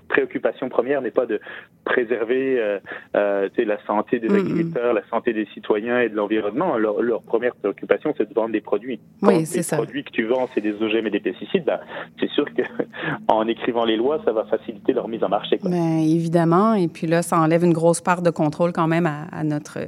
[0.09, 1.41] préoccupation première n'est pas de
[1.85, 2.79] préserver euh,
[3.17, 6.77] euh la santé des agriculteurs, la santé des citoyens et de l'environnement.
[6.77, 9.01] Leur, leur, première préoccupation, c'est de vendre des produits.
[9.23, 9.77] Oui, c'est ça.
[9.77, 11.65] Les produits que tu vends, c'est des OGM et des pesticides.
[11.65, 11.81] Ben,
[12.21, 12.63] c'est sûr que
[13.29, 15.59] en écrivant les lois, ça va faciliter leur mise en marché.
[15.59, 15.71] Quoi.
[15.71, 16.75] Ben, évidemment.
[16.75, 19.79] Et puis là, ça enlève une grosse part de contrôle quand même à, à notre,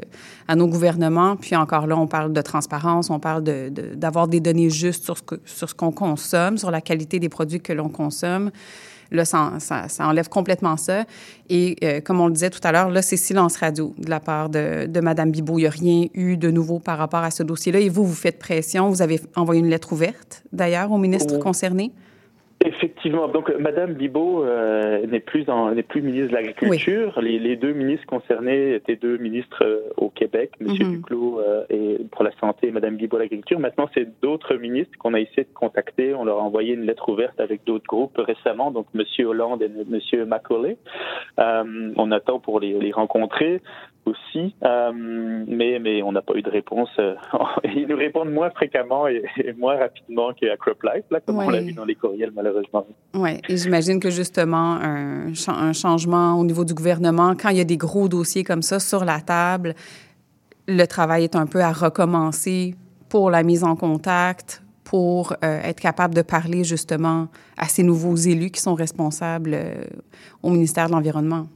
[0.49, 1.37] à nos gouvernements.
[1.37, 5.17] Puis encore là, on parle de transparence, on parle d'avoir de, des données justes sur
[5.19, 8.51] ce, sur ce qu'on consomme, sur la qualité des produits que l'on consomme.
[9.11, 11.05] Là, ça, ça, enlève complètement ça.
[11.49, 14.21] Et euh, comme on le disait tout à l'heure, là, c'est silence radio de la
[14.21, 15.59] part de, de Mme Bibot.
[15.59, 17.81] Il n'y a rien eu de nouveau par rapport à ce dossier-là.
[17.81, 18.89] Et vous, vous faites pression.
[18.89, 21.93] Vous avez envoyé une lettre ouverte, d'ailleurs, au ministre concerné?
[22.65, 23.29] Effectivement.
[23.29, 27.21] Donc, Madame Bibot euh, n'est plus n'est plus ministre de l'Agriculture.
[27.21, 31.99] Les, deux ministres concernés étaient deux ministres euh, au Québec, Monsieur mm Duclos euh, et
[32.11, 33.61] pour la santé, et Madame Bibot l'Agriculture.
[33.61, 36.15] Maintenant, c'est d'autres ministres qu'on a essayé de contacter.
[36.15, 39.71] On leur a envoyé une lettre ouverte avec d'autres groupes récemment, donc Monsieur Hollande et
[39.89, 40.79] Monsieur Macaulay.
[41.39, 43.63] on attend pour les, les rencontrer
[44.09, 46.89] aussi, euh, mais, mais on n'a pas eu de réponse.
[46.99, 47.15] Euh,
[47.65, 49.23] ils nous répondent moins fréquemment et,
[49.57, 52.87] moins rapidement qu'à CropLife, là, comme on l'a vu dans les courriels, malheureusement.
[53.15, 57.61] Oui, et j'imagine que justement, un, un, changement au niveau du gouvernement, quand il y
[57.61, 59.75] a des gros dossiers comme ça sur la table,
[60.67, 62.75] le travail est un peu à recommencer
[63.09, 68.17] pour la mise en contact, pour euh, être capable de parler justement à ces nouveaux
[68.17, 69.57] élus qui sont responsables
[70.43, 71.47] au ministère de l'Environnement.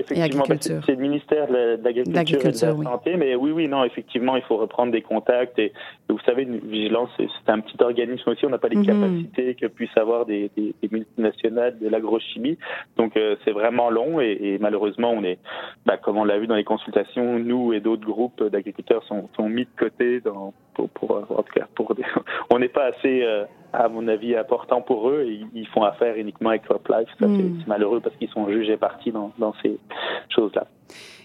[0.00, 0.44] Effectivement.
[0.48, 4.36] Ben, c'est le ministère de l'Agriculture et de la Santé, mais oui, oui, non, effectivement,
[4.36, 5.58] il faut reprendre des contacts.
[5.58, 5.72] Et,
[6.08, 8.44] vous savez, une vigilance, c'est un petit organisme aussi.
[8.46, 8.86] On n'a pas les mhm.
[8.86, 12.58] capacités que puissent avoir des, des, multinationales de l'agrochimie.
[12.96, 15.38] Donc, euh, c'est vraiment long et, malheureusement, on est,
[15.86, 19.48] bah, comme on l'a vu dans les consultations, nous et d'autres groupes d'agriculteurs sont, sont,
[19.48, 21.94] mis de côté dans, pour, pour, en tout cas, pour
[22.50, 23.22] on n'est pas assez.
[23.22, 25.24] Euh, à mon avis, important pour eux.
[25.26, 27.08] Et ils font affaire uniquement avec Life.
[27.20, 27.58] Hmm.
[27.60, 29.78] C'est malheureux parce qu'ils sont jugés partis dans, dans ces
[30.28, 30.66] choses-là.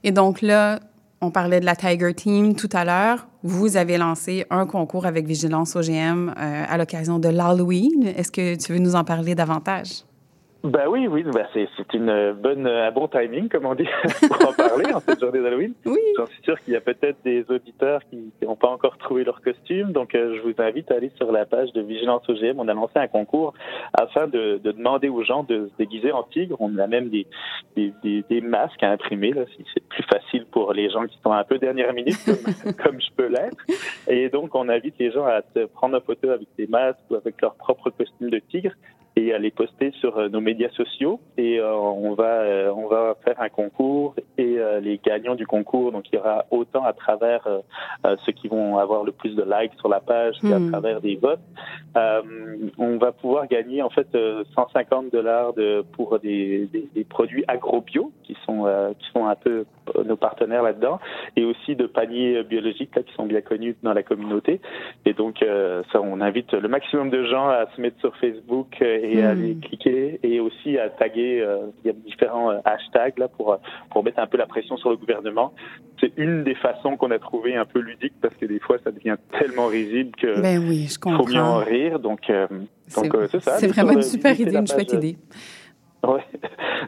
[0.03, 0.79] Et donc là,
[1.21, 3.27] on parlait de la Tiger Team tout à l'heure.
[3.43, 8.07] Vous avez lancé un concours avec Vigilance OGM euh, à l'occasion de l'Halloween.
[8.15, 10.04] Est-ce que tu veux nous en parler davantage?
[10.65, 13.87] Ben oui, oui, ben c'est, une bonne, un bon timing, comme on dit,
[14.27, 15.73] pour en parler en cette journée d'Halloween.
[15.85, 15.99] Oui.
[16.17, 19.41] J'en suis sûr qu'il y a peut-être des auditeurs qui n'ont pas encore trouvé leur
[19.41, 22.59] costume, donc euh, je vous invite à aller sur la page de Vigilance OGM.
[22.59, 23.53] On a lancé un concours
[23.93, 26.57] afin de, de demander aux gens de se déguiser en tigre.
[26.59, 27.27] On a même des,
[27.75, 31.31] des, des, masques à imprimer, là, si c'est plus facile pour les gens qui sont
[31.31, 33.63] un peu dernière minute, comme, comme je peux l'être.
[34.07, 35.41] Et donc, on invite les gens à
[35.75, 38.71] prendre une photo avec des masques ou avec leur propre costume de tigre
[39.15, 42.87] et à les poster sur euh, nos médias sociaux et euh, on va euh, on
[42.87, 46.93] va faire un concours et les gagnants du concours donc il y aura autant à
[46.93, 47.47] travers
[48.25, 50.71] ceux qui vont avoir le plus de likes sur la page qu'à hmm.
[50.71, 51.39] travers des votes
[52.77, 54.07] on va pouvoir gagner en fait
[54.55, 58.65] 150 dollars de pour des, des, des produits agro-bio qui sont
[58.99, 59.65] qui sont un peu
[60.03, 60.99] nos partenaires là-dedans,
[61.35, 64.59] et aussi de paniers biologiques là, qui sont bien connus dans la communauté.
[65.05, 65.45] Et donc,
[65.91, 69.41] ça, on invite le maximum de gens à se mettre sur Facebook et à Hmm.
[69.41, 71.45] les cliquer, et aussi à taguer.
[71.83, 73.57] il y a différents hashtags là pour
[73.91, 75.53] pour mettre un peu la pression sur le gouvernement.
[75.99, 78.91] C'est une des façons qu'on a trouvé un peu ludique parce que des fois, ça
[78.91, 81.99] devient tellement risible que Ben oui, je faut mieux en rire.
[81.99, 82.47] Donc, euh,
[82.87, 83.57] C'est donc euh, c'est ça.
[83.57, 85.17] c'est Allez vraiment une euh, super idée, une chouette idée.
[86.05, 86.21] Ouais.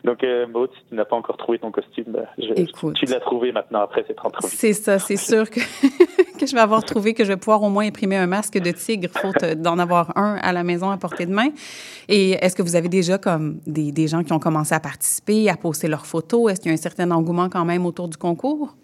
[0.04, 2.98] Donc, euh, Maud, si tu n'as pas encore trouvé ton costume, bah, je- Écoute.
[2.98, 4.54] tu l'as trouvé maintenant après cette entrevue.
[4.56, 5.60] C'est ça, c'est sûr que,
[6.38, 8.72] que je vais avoir trouvé que je vais pouvoir au moins imprimer un masque de
[8.72, 11.50] tigre, faute d'en avoir un à la maison à portée de main.
[12.08, 15.50] Et est-ce que vous avez déjà comme des, des gens qui ont commencé à participer,
[15.50, 16.52] à poster leurs photos?
[16.52, 18.76] Est-ce qu'il y a un certain engouement quand même autour du concours?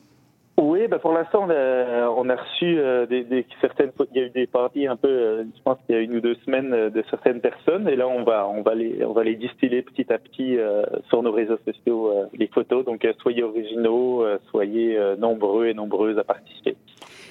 [0.56, 3.92] Oui, bah pour l'instant, on a, reçu euh, des, certaines.
[4.14, 5.08] Il y a eu des parties un peu.
[5.08, 7.96] euh, je pense qu'il y a une ou deux semaines euh, de certaines personnes, et
[7.96, 11.24] là, on va, on va les, on va les distiller petit à petit euh, sur
[11.24, 12.86] nos réseaux sociaux, euh, les photos.
[12.86, 16.76] Donc, euh, soyez originaux, euh, soyez euh, nombreux et nombreuses à participer.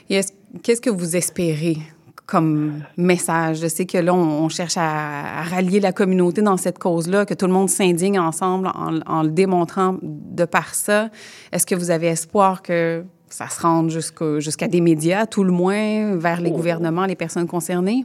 [0.09, 1.79] Qu'est-ce que vous espérez
[2.27, 3.61] comme message?
[3.61, 7.25] Je sais que là, on, on cherche à, à rallier la communauté dans cette cause-là,
[7.27, 11.09] que tout le monde s'indigne ensemble en, en le démontrant de par ça.
[11.53, 16.17] Est-ce que vous avez espoir que ça se rende jusqu'à des médias, tout le moins,
[16.17, 16.57] vers les Oh.
[16.57, 18.05] gouvernements, les personnes concernées?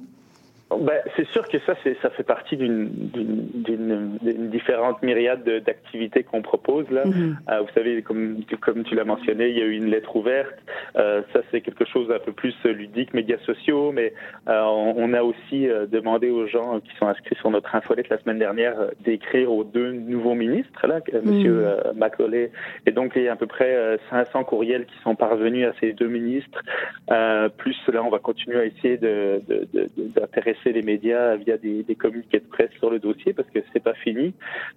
[0.69, 5.45] Ben, c'est sûr que ça, c'est, ça fait partie d'une, d'une, d'une, d'une différente myriade
[5.45, 7.05] de- d'activités qu'on propose là.
[7.05, 7.37] Mhm.
[7.49, 10.53] Euh, vous savez, comme, comme tu l'as mentionné, il y a eu une lettre ouverte.
[10.97, 14.13] Euh, ça, c'est quelque chose un peu plus ludique, médias sociaux, mais
[14.49, 18.09] euh, on, on a aussi euh, demandé aux gens qui sont inscrits sur notre infolette
[18.09, 22.51] la semaine dernière euh, d'écrire aux deux nouveaux ministres, là, euh, Monsieur euh, Macaulay.
[22.85, 25.71] Et donc, il y a à peu près euh, 500 courriels qui sont parvenus à
[25.79, 26.61] ces deux ministres.
[27.09, 30.11] Euh, plus là, on va continuer à essayer de, de, de- de-
[30.57, 33.83] d'intéresser les médias via des, des communiqués de presse sur le dossier parce que c'est
[33.83, 34.33] pas fini.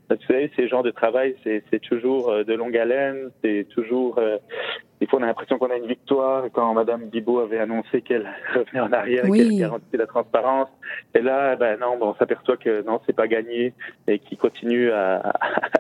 [0.08, 4.18] Vous savez, ces genres de travail, c'est, toujours euh, de longue haleine, c'est toujours.
[4.18, 4.38] euh,
[5.00, 8.28] des fois, on a l'impression qu'on a une victoire quand Madame Bibot avait annoncé qu'elle
[8.54, 9.40] revenait en arrière Oui.
[9.40, 10.68] et qu'elle garantissait la transparence.
[11.14, 13.72] Et là, ben non, ben, on s'aperçoit que non, c'est pas gagné
[14.06, 15.32] et qu'il continue à,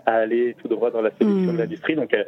[0.06, 1.56] à aller tout droit dans la solution Mm.
[1.56, 1.96] de l'industrie.
[1.96, 2.24] Donc, euh,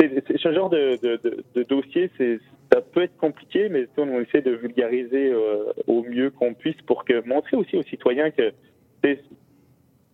[0.00, 2.40] ce genre de, de, de, de dossier, c'est
[2.72, 7.04] ça peut être compliqué, mais on, essaie de vulgariser euh, au mieux qu'on puisse pour
[7.04, 8.52] que montrer aussi aux citoyens que
[9.02, 9.20] c'est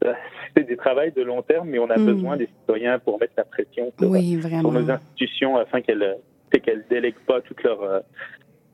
[0.57, 2.07] c'est des travails de long terme, mais on a Mm.
[2.07, 4.73] besoin des citoyens pour mettre la pression sur, Oui, sur vraiment.
[4.73, 6.17] nos institutions afin qu'elles
[6.65, 8.01] qu'elles délèguent pas toute leur euh,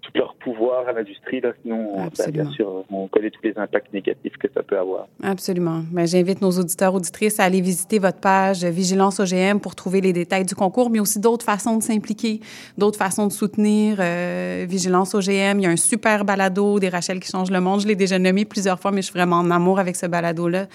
[0.07, 1.41] tout leur pouvoir à l'industrie.
[1.41, 4.79] Là, sinon, on- ben, bien sûr, on connaît tous les impacts négatifs que ça peut
[4.79, 5.07] avoir.
[5.23, 5.83] Absolument.
[5.91, 10.13] Ben, J'invite nos auditeurs, auditrices à aller visiter votre page Vigilance OGM pour trouver les
[10.13, 12.41] détails du concours, mais aussi d'autres façons de s'impliquer,
[12.79, 15.59] d'autres façons de soutenir euh, Vigilance OGM.
[15.59, 17.81] Il y a un super balado des Rachel qui change le monde.
[17.81, 20.67] Je l'ai déjà nommé plusieurs fois, mais je suis vraiment en amour avec ce balado-là.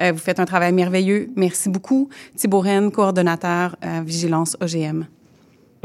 [0.00, 1.30] Euh, vous faites un travail merveilleux.
[1.36, 2.08] Merci beaucoup.
[2.36, 5.04] Thibaut Rennes, coordonnateur euh, Vigilance OGM.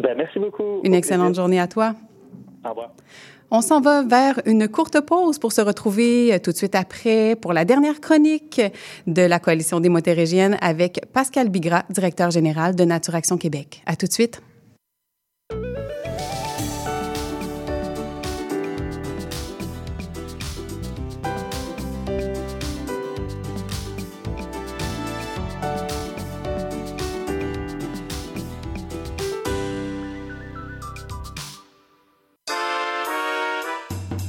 [0.01, 0.79] Ben, merci beaucoup.
[0.83, 1.41] Une excellente plaisir.
[1.43, 1.93] journée à toi.
[3.51, 7.35] On s'en va vers une courte pause pour se retrouver euh, tout de suite après
[7.35, 8.61] pour la dernière chronique
[9.07, 13.81] de la Coalition des motorégiennes avec Pascal Bigra, directeur général de Nature Action Québec.
[13.87, 14.41] À tout de suite.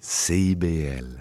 [0.00, 1.19] CIBL.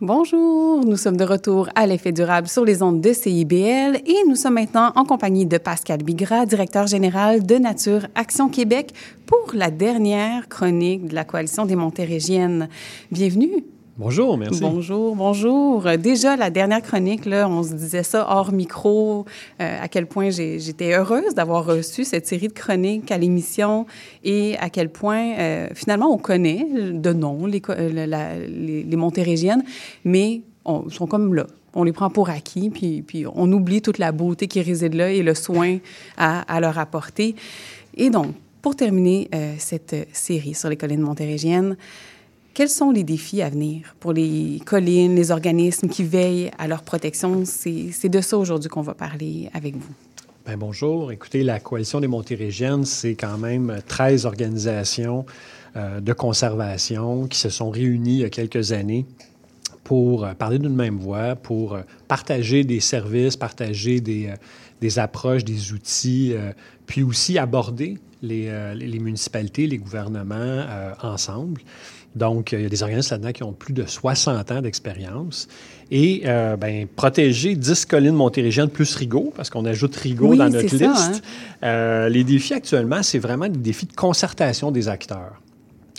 [0.00, 4.36] Bonjour, nous sommes de retour à l'effet durable sur les ondes de CIBL et nous
[4.36, 8.92] sommes maintenant en compagnie de Pascal Bigra, directeur général de Nature Action Québec,
[9.26, 12.68] pour la dernière chronique de la Coalition des Montérégiennes.
[13.10, 13.64] Bienvenue.
[13.98, 14.60] Bonjour, merci.
[14.60, 15.84] Bonjour, bonjour.
[15.98, 19.24] Déjà, la dernière chronique, là, on se disait ça hors micro,
[19.60, 23.86] euh, à quel point j'étais heureuse d'avoir reçu cette série de chroniques à l'émission
[24.22, 28.96] et à quel point, euh, finalement, on connaît de nom les, euh, la, les, les
[28.96, 29.64] Montérégiennes,
[30.04, 31.48] mais ils sont comme là.
[31.74, 35.10] On les prend pour acquis, puis, puis on oublie toute la beauté qui réside là
[35.10, 35.78] et le soin
[36.16, 37.34] à, à leur apporter.
[37.96, 38.28] Et donc,
[38.62, 41.76] pour terminer euh, cette série sur les collines montérégiennes,
[42.58, 46.82] quels sont les défis à venir pour les collines, les organismes qui veillent à leur
[46.82, 47.44] protection?
[47.44, 49.92] C'est de ça aujourd'hui qu'on va parler avec vous.
[50.44, 51.12] Bien, bonjour.
[51.12, 55.24] Écoutez, la Coalition des Montérégiennes, c'est quand même 13 organisations
[55.76, 59.06] euh, de conservation qui se sont réunies il y a quelques années
[59.84, 65.72] pour euh, parler d'une même voix, pour euh, partager des services, partager des, approches, des
[65.72, 66.34] outils,
[66.86, 70.64] puis aussi aborder les, municipalités, les gouvernements
[71.04, 71.60] ensemble.
[72.16, 75.46] Donc, il y a des organismes là-dedans qui ont plus de 60 ans d'expérience.
[75.90, 80.48] Et euh, ben, protéger 10 collines montérégiennes plus Rigaud, parce qu'on ajoute Rigaud Oui, dans
[80.48, 80.84] notre liste.
[80.84, 81.20] ça, hein.
[81.64, 85.40] Euh, les défis actuellement, c'est vraiment des défis de concertation des acteurs.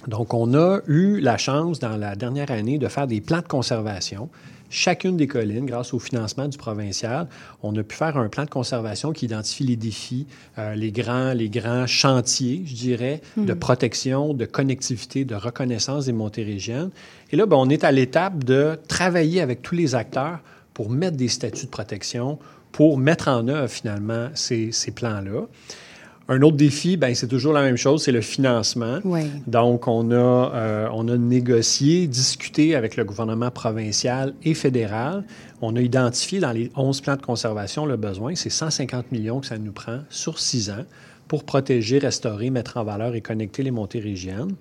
[0.07, 3.47] Donc, on a eu la chance dans la dernière année de faire des plans de
[3.47, 4.29] conservation.
[4.69, 7.27] Chacune des collines, grâce au financement du provincial,
[7.63, 10.27] on a pu faire un plan de conservation qui identifie les défis,
[10.59, 13.59] euh, les, grands, les grands chantiers, je dirais, de Mhm.
[13.59, 16.91] protection, de connectivité, de reconnaissance des montérégiennes.
[17.31, 20.39] Et là, ben, on est à l'étape de travailler avec tous les acteurs
[20.73, 22.37] pour mettre des statuts de protection,
[22.71, 25.47] pour mettre en œuvre finalement ces, ces plans-là.
[26.31, 28.99] Un autre défi, ben, c'est toujours la même chose, c'est le financement.
[29.03, 29.21] Oui.
[29.47, 30.15] Donc, on a,
[30.53, 35.23] euh, on a négocié, discuté avec le gouvernement provincial et fédéral.
[35.63, 38.35] On a identifié dans les 11 plans de conservation le besoin.
[38.35, 40.85] C'est 150 millions que ça nous prend sur six ans
[41.27, 44.53] pour protéger, restaurer, mettre en valeur et connecter les montérégiennes.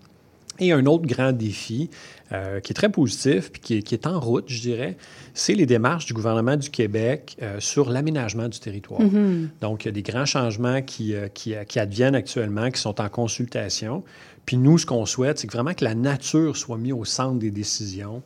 [0.60, 1.88] Et un autre grand défi
[2.32, 4.96] euh, qui est très positif puis qui est, qui est en route, je dirais,
[5.34, 9.00] c'est les démarches du gouvernement du Québec euh, sur l'aménagement du territoire.
[9.00, 9.50] Mhm.
[9.60, 13.00] Donc, il y a des grands changements qui, euh, qui, qui adviennent actuellement, qui sont
[13.00, 14.02] en consultation.
[14.46, 17.50] Puis nous, ce qu'on souhaite, c'est vraiment que la nature soit mise au centre des
[17.50, 18.22] décisions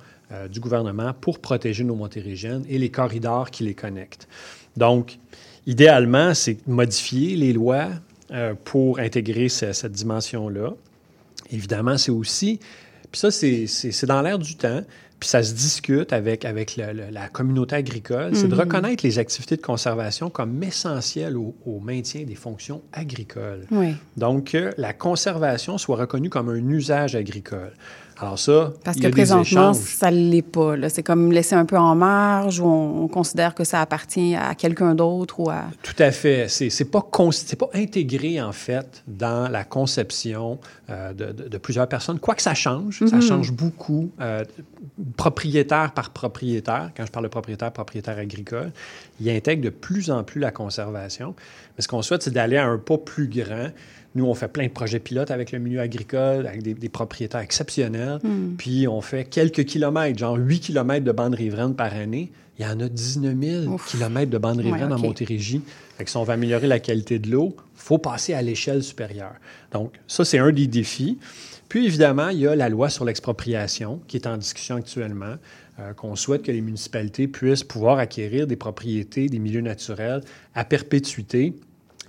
[0.51, 4.27] du gouvernement pour protéger nos montérégiennes et les corridors qui les connectent.
[4.79, 5.18] Donc,
[5.66, 7.88] idéalement, c'est modifier les lois
[8.64, 10.73] pour intégrer ce- cette dimension-là.
[11.53, 12.59] Évidemment, c'est aussi,
[13.11, 14.83] puis ça, c'est- dans l'air du temps,
[15.21, 18.61] puis ça se discute avec, avec le- le- la communauté agricole, c'est de Mhm.
[18.61, 23.67] reconnaître les activités de conservation comme essentielles au, au maintien des fonctions agricoles.
[23.71, 23.95] Oui.
[24.17, 27.73] Donc, que la conservation soit reconnue comme un usage agricole.
[28.22, 29.76] Alors ça, Parce il y que a des présentement, échanges.
[29.76, 30.76] ça ne l'est pas.
[30.76, 30.88] là.
[30.88, 34.54] C'est comme laissé un peu en marge où on, on considère que ça appartient à
[34.54, 35.64] quelqu'un d'autre ou à...
[35.82, 36.46] Tout à fait.
[36.48, 40.58] C'est n'est pas, c'est pas intégré, en fait, dans la conception
[40.88, 42.18] euh, de, de- de plusieurs personnes.
[42.20, 43.22] Quoique ça change, ça Mhm.
[43.22, 44.44] change beaucoup, euh,
[45.16, 46.90] propriétaire par propriétaire.
[46.96, 48.72] Quand je parle de propriétaire, propriétaire agricole,
[49.20, 51.35] il intègre de plus en plus la conservation.
[51.76, 53.68] Mais ce qu'on souhaite, c'est d'aller à un pas plus grand.
[54.14, 57.40] Nous, on fait plein de projets pilotes avec le milieu agricole, avec des, des propriétaires
[57.40, 58.18] exceptionnels.
[58.22, 58.55] Mhm.
[58.59, 62.31] Puis on fait quelques kilomètres, genre 8 kilomètres de bande riveraine par année.
[62.59, 64.98] Il y en a 19 000 kilomètres de bande Ouais, riveraine OK.
[64.98, 65.62] en Montérégie.
[65.96, 68.83] Fait que si on veut améliorer la qualité de l'eau, il faut passer à l'échelle
[68.83, 69.35] supérieure.
[69.72, 71.18] Donc, ça, c'est un des défis.
[71.68, 75.37] Puis, évidemment, il y a la loi sur l'expropriation qui est en discussion actuellement,
[75.81, 80.20] euh, qu'on souhaite que les municipalités puissent pouvoir acquérir des propriétés, des milieux naturels
[80.55, 81.55] à perpétuité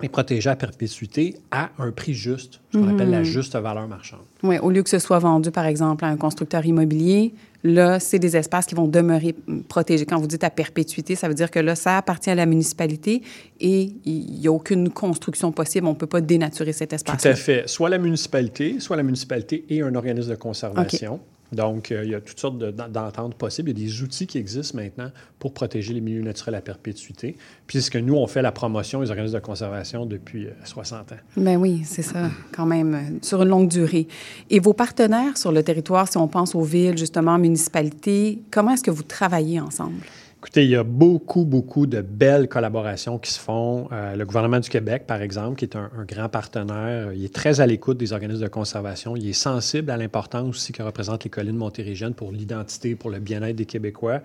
[0.02, 3.24] les protéger à perpétuité à un prix juste, ce qu'on appelle la Mhm.
[3.24, 4.20] juste valeur marchande.
[4.42, 7.32] Oui, au lieu que ce soit vendu, par exemple, à un constructeur immobilier,
[7.62, 10.04] là, c'est des espaces qui vont demeurer mm, protégés.
[10.04, 13.22] Quand vous dites à perpétuité, ça veut dire que là, ça appartient à la municipalité
[13.60, 15.86] et il n'y a aucune construction possible.
[15.86, 17.22] On ne peut pas dénaturer cet espace.
[17.22, 17.62] Tout à fait.
[17.68, 21.20] Soit la municipalité, soit la municipalité et un organisme de conservation.
[21.54, 23.70] Donc, euh, il y a toutes sortes de- d'ententes possibles.
[23.70, 27.36] Il y a des outils qui existent maintenant pour protéger les milieux naturels à perpétuité,
[27.66, 31.16] puisque nous, on fait la promotion des organismes de conservation depuis euh, 60 ans.
[31.36, 34.08] Ben oui, c'est ça, quand même, euh, sur une longue durée.
[34.50, 38.82] Et vos partenaires sur le territoire, si on pense aux villes, justement, municipalités, comment est-ce
[38.82, 39.96] que vous travaillez ensemble?
[40.44, 43.88] Écoutez, il y a beaucoup, beaucoup de belles collaborations qui se font.
[43.92, 47.62] Euh, le gouvernement du Québec, par exemple, qui est un, grand partenaire, il est très
[47.62, 49.16] à l'écoute des organismes de conservation.
[49.16, 53.20] Il est sensible à l'importance aussi que représentent les collines montérégiennes pour l'identité, pour le
[53.20, 54.20] bien-être des Québécois.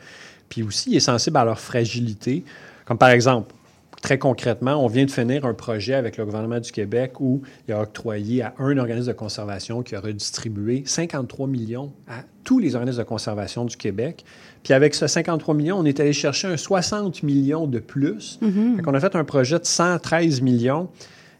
[0.49, 2.43] Puis aussi, il est sensible à leur fragilité.
[2.83, 3.53] Comme par exemple,
[4.01, 7.73] Très concrètement, on vient de finir un projet avec le gouvernement du Québec où il
[7.73, 12.75] a octroyé à un organisme de conservation qui a redistribué 53 millions à tous les
[12.75, 14.23] organismes de conservation du Québec.
[14.63, 18.37] Puis avec ce 53 millions, on est allé chercher un 60 millions de plus.
[18.41, 18.81] Mhm.
[18.85, 20.89] on a fait un projet de 113 millions.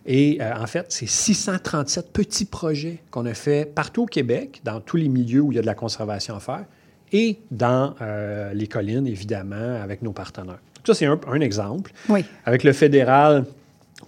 [0.06, 4.80] Et euh, en fait, c'est 637 petits projets qu'on a fait partout au Québec, dans
[4.80, 6.66] tous les milieux où il y a de la conservation à faire,
[7.12, 10.60] et dans euh, les collines, évidemment, avec nos partenaires.
[10.76, 11.92] Donc ça, c'est un, un exemple.
[12.08, 12.24] Oui.
[12.46, 13.46] Avec le fédéral,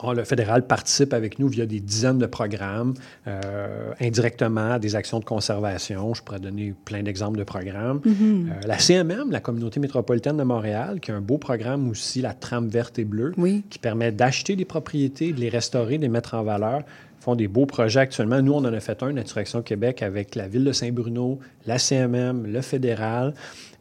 [0.03, 2.93] oh, le fédéral participe avec nous via des dizaines de programmes,
[3.27, 6.13] euh, indirectement à des actions de conservation.
[6.13, 8.01] Je pourrais donner plein d'exemples de programmes.
[8.05, 8.49] Mhm.
[8.49, 12.33] Euh, la CMM, la Communauté métropolitaine de Montréal, qui a un beau programme aussi, la
[12.33, 13.33] trame verte et bleue,
[13.69, 16.83] qui permet d'acheter des propriétés, de les restaurer, de les mettre en valeur.
[17.21, 18.41] Font des beaux projets actuellement.
[18.41, 22.47] Nous, on en a fait un, Naturaction Québec, avec la ville de Saint-Bruno, la CMM,
[22.51, 23.33] le fédéral.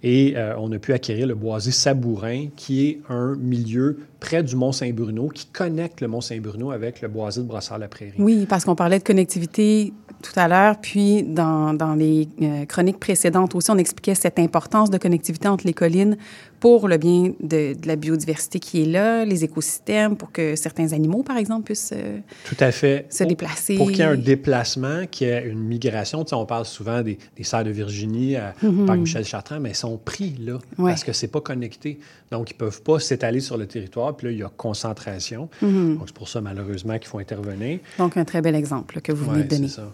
[0.02, 4.56] Et euh, on a pu acquérir le boisé Sabourin, qui est un milieu près du
[4.56, 8.12] Mont-Saint-Bruno, qui connecte le Mont-Saint-Bruno avec le boisé de Brossard-la-Prairie.
[8.18, 13.00] Oui, parce qu'on parlait de connectivité tout à l'heure, puis dans, dans les euh, chroniques
[13.00, 16.16] précédentes aussi, on expliquait cette importance de connectivité entre les collines
[16.60, 20.92] pour le bien de, de la biodiversité qui est là, les écosystèmes, pour que certains
[20.92, 23.06] animaux, par exemple, puissent euh, Tout à fait.
[23.10, 23.76] se déplacer.
[23.76, 26.22] Pour qu'il y ait un déplacement, qu'il y ait une migration.
[26.24, 28.84] Tu sais, on parle souvent des, des cerfs de Virginie à Mhm.
[28.86, 30.90] Parc Michel Chartrand, mais ils sont pris là Ouais.
[30.92, 31.98] parce que c'est pas connecté.
[32.30, 34.14] Donc, ils peuvent pas s'étaler sur le territoire.
[34.16, 35.48] Puis là, il y a concentration.
[35.62, 35.96] Mhm.
[35.96, 37.78] Donc, c'est pour ça, malheureusement, qu'il faut intervenir.
[37.98, 39.68] Donc, un très bel exemple là, que vous venez Ouais, de donner.
[39.68, 39.90] ça.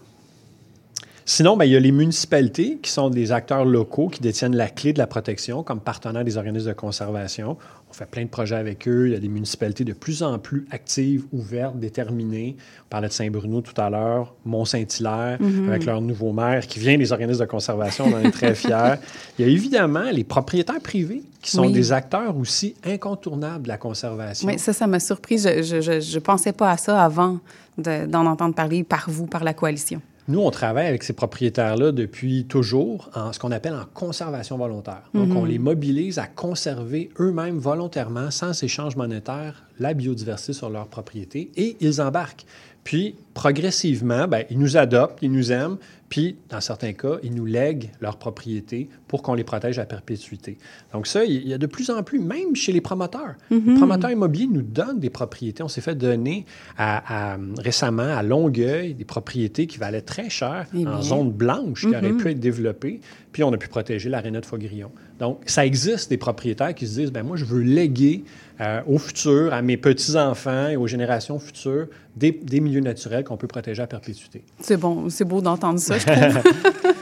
[1.29, 4.69] Sinon, ben, il y a les municipalités qui sont des acteurs locaux qui détiennent la
[4.69, 7.57] clé de la protection comme partenaires des organismes de conservation.
[7.89, 9.07] On fait plein de projets avec eux.
[9.07, 12.55] Il y a des municipalités de plus en plus actives, ouvertes, déterminées.
[12.85, 15.67] On parlait de Saint-Bruno tout à l'heure, Mont-Saint-Hilaire, Mhm.
[15.67, 18.05] avec leur nouveau maire qui vient des organismes de conservation.
[18.07, 18.95] On en est très fiers.
[19.37, 21.73] Il y a évidemment les propriétaires privés qui sont Oui.
[21.73, 24.47] des acteurs aussi incontournables de la conservation.
[24.47, 25.39] Oui, ça, ça m'a surpris.
[25.39, 27.39] Je ne pensais pas à ça avant
[27.77, 30.01] de- d'en entendre parler par vous, par la coalition.
[30.29, 35.03] Nous, on travaille avec ces propriétaires-là depuis toujours en ce qu'on appelle en conservation volontaire.
[35.13, 35.37] Donc, Mhm.
[35.37, 41.49] on les mobilise à conserver eux-mêmes volontairement, sans échange monétaire, la biodiversité sur leur propriété
[41.55, 42.45] et ils embarquent.
[42.83, 45.77] Puis, progressivement, ben, ils nous adoptent, ils nous aiment,
[46.09, 50.57] puis, dans certains cas, ils nous lèguent leurs propriétés pour qu'on les protège à perpétuité.
[50.93, 53.35] Donc, ça, il y a de plus en plus, même chez les promoteurs.
[53.51, 53.75] Les Mhm.
[53.77, 55.63] promoteurs immobiliers nous donnent des propriétés.
[55.63, 56.45] On s'est fait donner
[56.77, 61.81] à- à- récemment à Longueuil des propriétés qui valaient très cher Eh en zone blanche
[61.81, 62.17] qui auraient Mhm.
[62.17, 63.01] pu être développées.
[63.37, 64.89] Puis, on a pu protéger l'aréna de Faugrillon.
[65.19, 68.23] Donc, ça existe des propriétaires qui se disent, ben moi, je veux léguer
[68.59, 71.85] euh, au futur, à mes petits-enfants et aux générations futures,
[72.15, 74.41] des, des milieux naturels qu'on peut protéger à perpétuité.
[74.59, 76.93] C'est bon, c'est beau d'entendre ça, je trouve.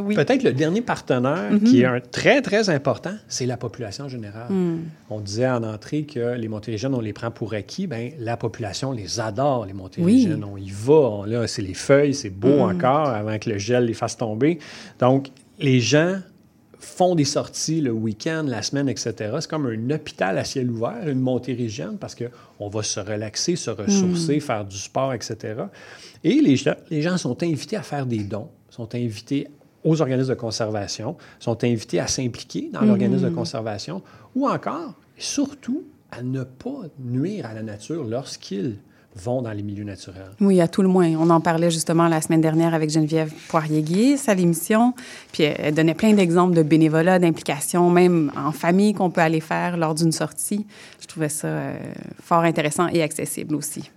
[0.00, 0.14] oui.
[0.14, 1.62] Peut-être le dernier partenaire Mhm.
[1.64, 4.50] qui est un très, très important, c'est la population générale.
[4.52, 4.78] Mm.
[5.10, 7.86] On disait en entrée que les Montérégiennes, on les prend pour acquis.
[7.86, 10.44] Bien, la population les adore, les Montérégiennes.
[10.44, 10.92] On y va.
[10.94, 12.76] On- là, c'est les feuilles, c'est beau Mm.
[12.76, 14.58] encore avant que le gel les fasse tomber.
[14.98, 15.28] Donc,
[15.58, 16.16] les gens
[16.80, 19.12] font des sorties le week-end, la semaine, etc.
[19.40, 23.70] C'est comme un hôpital à ciel ouvert, une Montérégienne, parce qu'on va se relaxer, se
[23.70, 24.40] ressourcer, Mm.
[24.40, 25.36] faire du sport, etc.
[26.22, 28.48] Et les gens, les gens sont invités à faire des dons,
[28.78, 29.48] sont invités
[29.84, 34.02] aux organismes de conservation, sont invités à s'impliquer dans l'organisme de conservation,
[34.34, 38.78] ou encore, et surtout, à ne pas nuire à la nature lorsqu'ils
[39.16, 40.30] vont dans les milieux naturels.
[40.40, 41.08] Oui, à tout le moins.
[41.16, 44.94] On en parlait justement la semaine dernière avec Geneviève Poirier-Guis à l'émission.
[45.32, 49.40] Puis elle elle donnait plein d'exemples de bénévolat, d'implication, même en famille qu'on peut aller
[49.40, 50.66] faire lors d'une sortie.
[51.00, 51.78] Je trouvais ça euh,
[52.22, 53.90] fort intéressant et accessible aussi.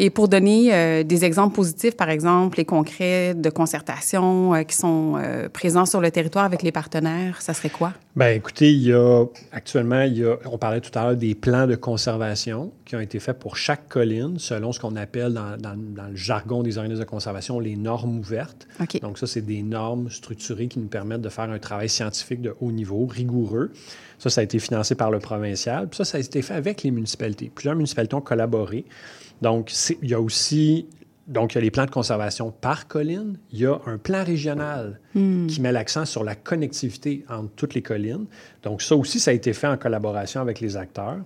[0.00, 4.76] Et pour donner euh, des exemples positifs, par exemple, les concrets de concertation euh, qui
[4.76, 7.92] sont euh, présents sur le territoire avec les partenaires, ça serait quoi?
[8.14, 11.34] Bien, écoutez, il y a actuellement, il y a, on parlait tout à l'heure des
[11.34, 15.56] plans de conservation qui ont été faits pour chaque colline selon ce qu'on appelle dans,
[15.56, 18.68] dans- dans le jargon des organismes de conservation les normes ouvertes.
[18.80, 19.00] OK.
[19.00, 22.54] Donc, ça, c'est des normes structurées qui nous permettent de faire un travail scientifique de
[22.60, 23.72] haut niveau, rigoureux.
[24.20, 25.88] Ça, ça a été financé par le provincial.
[25.88, 27.50] Puis ça, ça a été fait avec les municipalités.
[27.52, 28.84] Plusieurs municipalités ont collaboré.
[29.42, 29.72] Donc,
[30.02, 30.86] il y a aussi
[31.26, 33.36] donc, il y a les plans de conservation par colline.
[33.52, 35.46] Il y a un plan régional Hmm.
[35.46, 38.24] qui met l'accent sur la connectivité entre toutes les collines.
[38.62, 41.18] Donc, ça aussi, ça a été fait en collaboration avec les acteurs.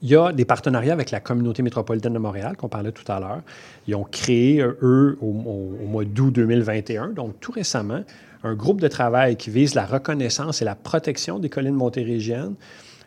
[0.00, 3.18] Il y a des partenariats avec la communauté métropolitaine de Montréal, qu'on parlait tout à
[3.18, 3.42] l'heure.
[3.88, 8.04] Ils ont créé, eux, au, au- au mois d'août 2021, donc tout récemment,
[8.44, 12.54] un groupe de travail qui vise la reconnaissance et la protection des collines montérégiennes.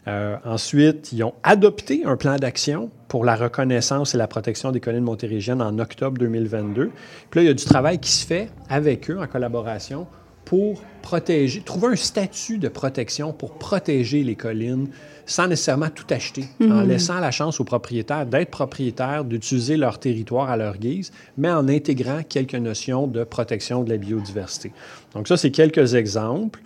[0.08, 4.80] Euh, ensuite, ils ont adopté un plan d'action pour la reconnaissance et la protection des
[4.80, 6.92] collines montérégiennes en octobre 2022.
[7.30, 10.08] Puis là, il y a du travail qui se fait avec eux en collaboration
[10.46, 14.88] pour protéger, trouver un statut de protection pour protéger les collines
[15.28, 16.88] sans nécessairement tout acheter, en Mhm.
[16.88, 21.68] laissant la chance aux propriétaires d'être propriétaires, d'utiliser leur territoire à leur guise, mais en
[21.68, 24.72] intégrant quelques notions de protection de la biodiversité.
[25.14, 26.60] Donc ça, c'est quelques exemples.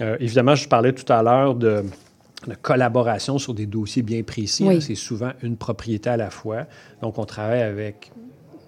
[0.00, 1.84] Euh, évidemment, je parlais tout à l'heure de,
[2.46, 4.64] de collaboration sur des dossiers bien précis.
[4.66, 4.76] Oui.
[4.76, 4.80] hein.
[4.80, 6.66] C'est souvent une propriété à la fois.
[7.02, 8.12] Donc, on travaille avec...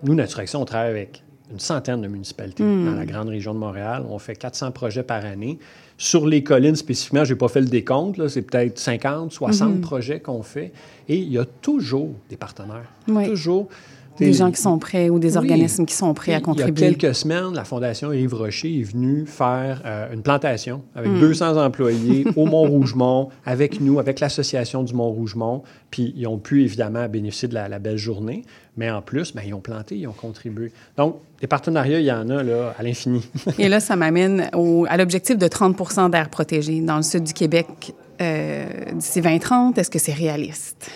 [0.03, 2.85] Nous, Naturaction, on travaille avec une centaine de municipalités Mm.
[2.87, 4.05] dans la grande région de Montréal.
[4.09, 5.59] On fait 400 projets par année.
[5.97, 9.75] Sur les collines spécifiquement, je n'ai pas fait le décompte, là, c'est peut-être 50, 60
[9.77, 9.81] Mhm.
[9.81, 10.73] projets qu'on fait.
[11.09, 12.91] Et il y a toujours des partenaires.
[13.09, 13.27] Oui.
[13.27, 13.69] Toujours.
[14.19, 15.39] Des gens qui sont prêts ou des Oui.
[15.39, 16.87] organismes qui sont prêts à il y contribuer.
[16.87, 21.21] a quelques semaines, la Fondation Yves Rocher est venue faire euh, une plantation avec Hmm.
[21.21, 25.63] 200 employés au Mont-Rougemont, avec nous, avec l'Association du Mont-Rougemont.
[25.91, 28.43] Puis ils ont pu évidemment bénéficier de la, la belle journée,
[28.77, 30.73] mais en plus, ben, ils ont planté, ils ont contribué.
[30.97, 33.23] Donc, des partenariats, il y en a là, à l'infini.
[33.59, 34.49] Et là, ça m'amène
[34.89, 39.79] à l'objectif de 30 d'air protégé dans le sud du Québec euh, d'ici 2030.
[39.79, 40.91] Est-ce que c'est réaliste?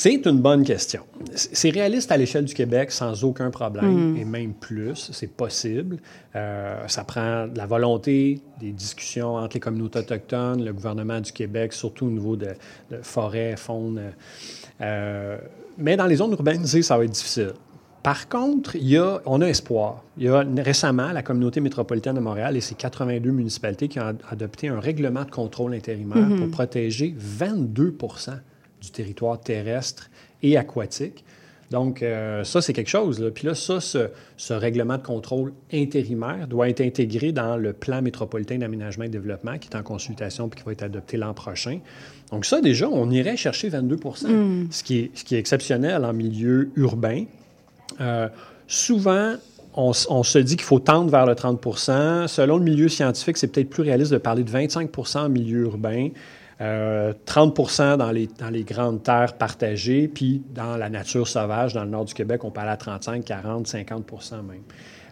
[0.00, 1.00] C'est une bonne question.
[1.34, 4.16] C'est réaliste à l'échelle du Québec sans aucun problème, Mm.
[4.16, 5.96] et même plus, c'est possible.
[6.36, 11.32] Euh, ça prend de la volonté, des discussions entre les communautés autochtones, le gouvernement du
[11.32, 12.46] Québec, surtout au niveau de,
[12.92, 14.00] de forêt, faune.
[14.80, 15.36] Euh,
[15.78, 17.54] mais dans les zones urbanisées, ça va être difficile.
[18.04, 20.04] Par contre, il y a, on a espoir.
[20.16, 24.16] Il y a récemment la communauté métropolitaine de Montréal et ses 82 municipalités qui ont
[24.30, 26.38] adopté un règlement de contrôle intérimaire Mhm.
[26.38, 27.90] pour protéger 22
[28.80, 30.10] du territoire terrestre
[30.42, 31.24] et aquatique.
[31.70, 33.20] Donc, euh, ça, c'est quelque chose.
[33.20, 33.30] Là.
[33.30, 34.08] Puis là, ça, ce,
[34.38, 39.12] ce règlement de contrôle intérimaire doit être intégré dans le plan métropolitain d'aménagement et de
[39.12, 41.80] développement qui est en consultation puis qui va être adopté l'an prochain.
[42.30, 44.68] Donc, ça, déjà, on irait chercher 22 Mm.
[44.70, 47.24] ce, qui est, ce qui est exceptionnel en milieu urbain.
[48.00, 48.28] Euh,
[48.66, 49.34] souvent,
[49.74, 53.70] on se dit qu'il faut tendre vers le 30% Selon le milieu scientifique, c'est peut-être
[53.70, 56.08] plus réaliste de parler de 25% en milieu urbain,
[56.60, 61.84] euh, 30 dans les, dans les grandes terres partagées, puis dans la nature sauvage, dans
[61.84, 64.62] le nord du Québec, on parle à 35, 40, 50% même.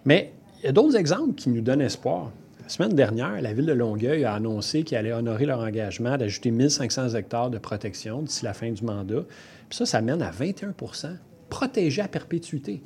[0.05, 2.30] Mais il y a d'autres exemples qui nous donnent espoir.
[2.62, 6.51] La semaine dernière, la ville de Longueuil a annoncé qu'elle allait honorer leur engagement d'ajouter
[6.51, 9.22] 1500 hectares de protection d'ici la fin du mandat.
[9.68, 11.11] Puis ça, ça mène à 21%
[11.49, 12.82] protégés à perpétuité.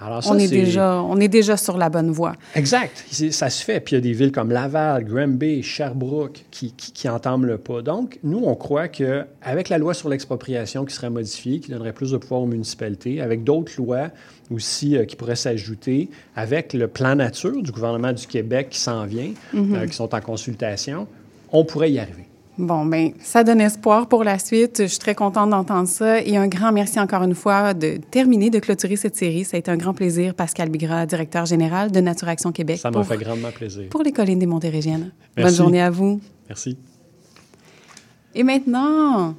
[0.00, 2.34] Alors ça, on, est déjà, on est déjà sur la bonne voie.
[2.54, 3.04] Exact.
[3.30, 3.80] Ça se fait.
[3.80, 7.56] Puis il y a des villes comme Laval, Granby, Sherbrooke qui, qui, qui entament le
[7.58, 7.80] pas.
[7.80, 12.10] Donc, nous, on croit qu'avec la loi sur l'expropriation qui serait modifiée, qui donnerait plus
[12.10, 14.10] de pouvoir aux municipalités, avec d'autres lois
[14.50, 19.06] aussi euh, qui pourraient s'ajouter, avec le plan nature du gouvernement du Québec qui s'en
[19.06, 19.74] vient, Mhm.
[19.74, 21.06] euh, qui sont en consultation,
[21.52, 22.25] on pourrait y arriver.
[22.58, 24.82] Bon, ben, ça donne espoir pour la suite.
[24.82, 26.22] Je suis très contente d'entendre ça.
[26.22, 29.44] Et un grand merci encore une fois de terminer, de clôturer cette série.
[29.44, 30.34] Ça a été un grand plaisir.
[30.34, 32.78] Pascal Bigra, directeur général de Nature Action Québec.
[32.78, 33.88] Ça m'a fait grandement plaisir.
[33.90, 35.12] Pour les collines des Montérégiennes.
[35.36, 36.20] Bonne journée à vous.
[36.48, 36.78] Merci.
[38.34, 39.34] Et maintenant,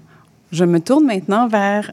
[0.51, 1.91] je me tourne maintenant vers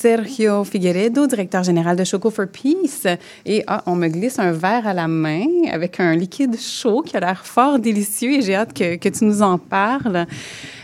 [0.00, 3.06] Sergio Figueredo, directeur général de Choco for Peace.
[3.44, 7.18] Et ah, on me glisse un verre à la main avec un liquide chaud qui
[7.18, 10.24] a l'air fort délicieux et j'ai hâte que, que tu nous en parles.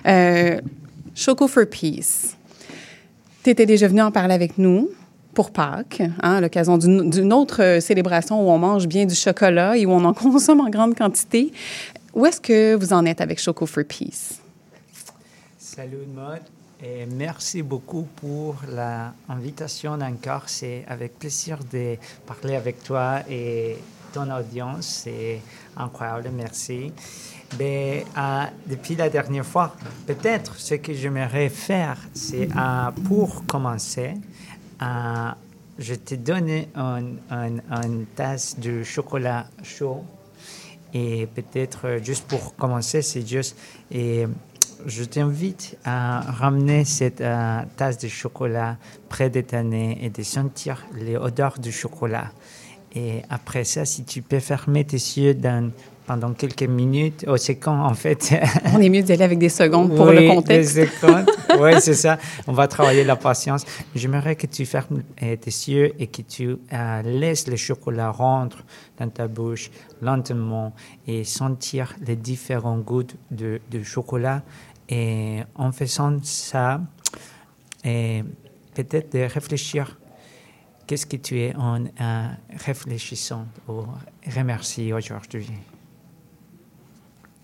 [0.06, 0.60] Euh,
[1.14, 2.36] Choco for Peace.
[3.42, 4.90] Tu étais déjà venu en parler avec nous
[5.32, 9.78] pour Pâques, hein, à l'occasion d'une autre euh, célébration où on mange bien du chocolat
[9.78, 11.52] et où on en consomme en grande quantité.
[12.12, 14.42] Où est-ce que vous en êtes avec Choco for Peace?
[15.56, 16.42] Salut Maud
[17.10, 20.48] merci beaucoup pour l'invitation encore.
[20.48, 21.96] C'est avec plaisir de
[22.26, 23.76] parler avec toi et
[24.12, 25.02] ton audience.
[25.04, 25.40] C'est
[25.76, 26.92] incroyable, merci.
[27.58, 29.74] Mais euh, depuis la dernière fois,
[30.06, 34.14] peut-être ce que j'aimerais faire, c'est euh, pour commencer,
[34.82, 35.30] euh,
[35.78, 40.04] je te donne une, une, une tasse de chocolat chaud
[40.92, 43.56] Et peut-être, juste pour commencer, c'est juste,
[43.90, 44.26] et
[44.84, 48.76] je t'invite à ramener cette euh, tasse de chocolat
[49.08, 52.30] près de ta nez et de sentir les odeurs du chocolat.
[52.94, 55.70] Et après ça, si tu peux fermer tes yeux dans,
[56.06, 58.34] pendant quelques minutes, oh, c'est quand en fait?
[58.74, 60.74] On est mieux d'y aller avec des secondes pour Oui, le contexte.
[60.74, 61.26] des secondes.
[61.60, 62.18] oui, c'est ça.
[62.46, 63.64] On va travailler la patience.
[63.94, 68.62] J'aimerais que tu fermes euh, tes yeux et que tu euh, laisses le chocolat rentrer
[68.98, 69.70] dans ta bouche
[70.02, 70.74] lentement
[71.06, 74.42] et sentir les différents goûts de, chocolat.
[74.88, 76.80] Et en faisant ça,
[77.84, 78.22] et
[78.74, 79.98] peut-être de réfléchir
[80.86, 82.28] qu'est-ce que tu es en euh,
[82.64, 83.82] réfléchissant ou
[84.34, 85.50] remercie aujourd'hui?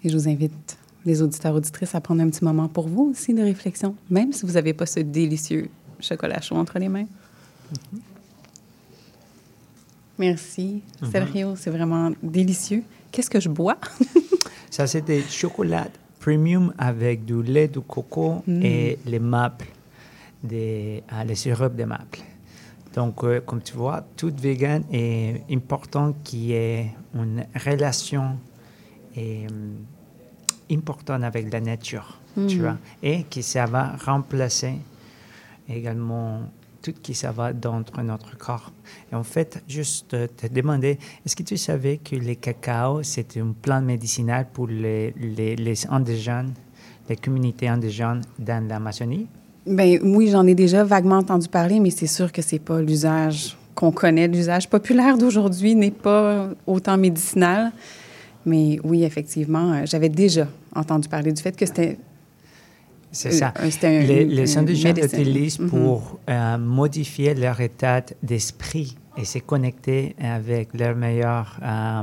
[0.05, 3.35] Et je vous invite, les auditeurs auditrices, à prendre un petit moment pour vous aussi
[3.35, 5.69] de réflexion, même si vous n'avez pas ce délicieux
[6.01, 7.07] chocolat chaud entre les mains.
[10.19, 11.11] Merci, Mhm.
[11.11, 12.83] Sergio, c'est vraiment délicieux.
[13.11, 13.79] Qu'est-ce que je bois?
[14.71, 15.89] Ça, c'est des chocolats
[16.21, 18.63] premium avec du lait de coco Mm.
[18.63, 19.67] et les maples,
[20.43, 22.21] des, ah, les sirops de maples.
[22.95, 28.37] Donc, euh, comme tu vois, tout vegan est important qu'il y ait une relation
[29.17, 29.77] et, hum,
[30.73, 32.19] importante avec la nature,
[32.49, 32.61] tu Mm.
[32.61, 34.75] vois, et que ça va remplacer
[35.69, 36.41] également
[36.83, 38.73] tout ce qui ça va dans notre corps.
[39.11, 43.55] Et en fait, juste te demander, est-ce que tu savais que le cacao, c'est une
[43.55, 46.53] plante médicinale pour les, les, les indigènes,
[47.09, 49.29] les communautés indigènes dans l'Amazonie?
[49.65, 53.57] Ben oui, j'en ai déjà vaguement entendu parler, mais c'est sûr que c'est pas l'usage
[53.77, 54.27] qu'on connaît.
[54.27, 57.71] L'usage populaire d'aujourd'hui n'est pas autant médicinal.
[58.47, 61.99] Mais oui, effectivement, euh, j'avais déjà entendu parler du fait que c'était.
[63.15, 63.53] C'est ça.
[63.61, 65.69] euh, un- les, les indigènes l'utilisent Mhm.
[65.69, 72.03] pour euh, modifier leur état d'esprit et se connecter avec leur meilleure euh,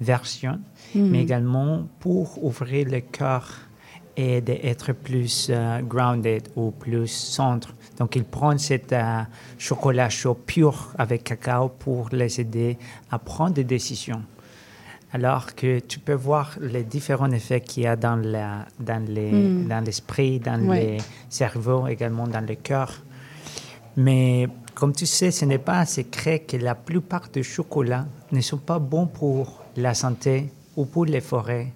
[0.00, 0.58] version,
[0.94, 1.08] Mhm.
[1.10, 3.46] mais également pour ouvrir le cœur
[4.16, 7.74] et d'être plus euh, grounded ou plus centre.
[7.98, 8.94] Donc, ils prennent cet
[9.58, 12.78] chocolat chaud pur avec cacao pour les aider
[13.10, 14.22] à prendre des décisions.
[15.14, 19.30] Alors que tu peux voir les différents effets qu'il y a dans, la, dans, les,
[19.32, 19.68] Mm.
[19.68, 20.80] dans l'esprit, dans Ouais.
[20.80, 20.98] les
[21.28, 22.90] cerveaux, également dans le cœur.
[23.96, 28.40] Mais comme tu sais, ce n'est pas un secret que la plupart des chocolats ne
[28.40, 31.72] sont pas bons pour la santé ou pour les forêts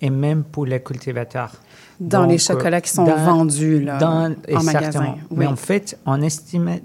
[0.00, 1.52] et même pour les cultivateurs.
[1.98, 6.20] Dans les chocolats qui sont dans- vendus, là, dans- en magasin, Mais en fait, on
[6.20, 6.80] estime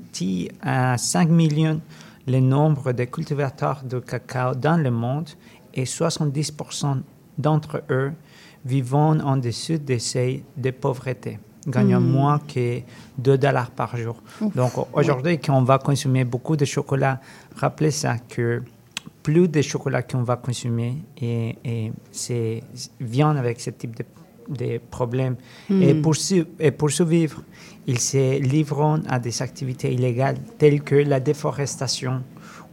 [0.61, 1.82] à 5 millions
[2.28, 5.30] le nombre de cultivateurs de cacao dans le monde
[5.78, 6.97] et 70%
[7.38, 8.11] d'entre eux
[8.65, 12.11] vivant en dessous des seuils de pauvreté, gagnant Mm.
[12.11, 12.82] moins que
[13.17, 14.21] 2 dollars par jour.
[14.41, 17.21] Ouf, Donc aujourd'hui, quand on va consommer beaucoup de chocolat,
[17.55, 18.61] rappelez ça que
[19.23, 22.63] plus de chocolat qu'on va consommer et, et c'est
[22.99, 24.05] vient avec ce type de,
[24.49, 25.36] de problèmes.
[25.69, 25.82] Mm.
[25.84, 26.15] Et, pour,
[26.59, 27.41] et pour survivre,
[27.86, 32.23] ils se livrent à des activités illégales telles que la déforestation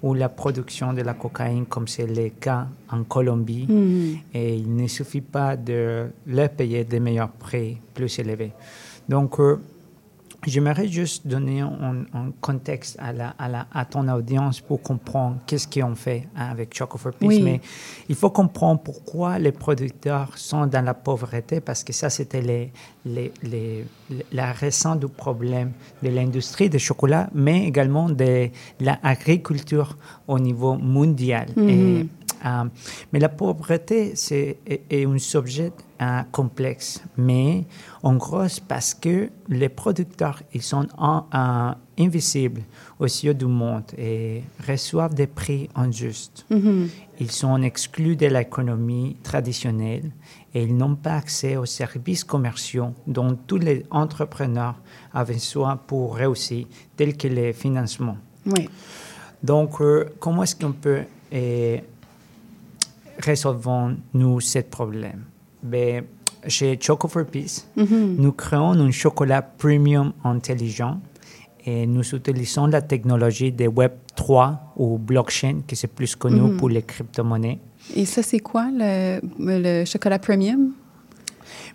[0.04, 3.66] ou la production de la cocaïne, comme c'est le cas en Colombie.
[3.66, 4.18] Mm.
[4.34, 8.52] Et il ne suffit pas de leur payer des meilleurs prix plus élevés.
[9.08, 9.58] Donc, euh,
[10.46, 15.38] J'aimerais juste donner un, un contexte à, la, à, la, à ton audience pour comprendre
[15.46, 17.26] qu'est-ce qu'on fait avec Choco for Peace.
[17.28, 17.42] Oui.
[17.42, 17.60] Mais
[18.08, 22.72] il faut comprendre pourquoi les producteurs sont dans la pauvreté, parce que ça, c'était les,
[23.04, 23.84] les, les,
[24.32, 25.72] la raison du problème
[26.02, 28.48] de l'industrie du chocolat, mais également de
[28.80, 29.96] l'agriculture
[30.28, 31.48] au niveau mondial.
[31.56, 31.68] Mhm.
[31.68, 32.06] Et,
[32.44, 32.64] euh,
[33.12, 35.72] mais la pauvreté, c'est est, est un sujet
[36.02, 37.64] euh, complexe, mais
[38.02, 42.62] en gros, parce que les producteurs, ils sont en- euh, invisibles
[42.98, 46.44] aux yeux du monde et reçoivent des prix injustes.
[46.50, 46.88] Mhm.
[47.20, 50.10] Ils sont exclus de l'économie traditionnelle
[50.52, 54.74] et ils n'ont pas accès aux services commerciaux dont tous les entrepreneurs
[55.12, 56.66] avaient besoin pour réussir,
[56.96, 58.18] tels que les financements.
[58.46, 58.68] Oui.
[59.42, 61.02] Donc, euh, comment est-ce qu'on peut
[63.24, 65.24] résolver nous ce problème
[65.62, 66.04] ben,
[66.46, 68.16] Chez Choco for Peace, Mhm.
[68.18, 71.00] nous créons un chocolat premium intelligent
[71.64, 76.56] et nous utilisons la technologie de Web 3 ou blockchain, qui c'est plus connu Mhm.
[76.58, 77.58] pour les crypto-monnaies.
[77.96, 80.72] Et ça, c'est quoi, le, le chocolat premium?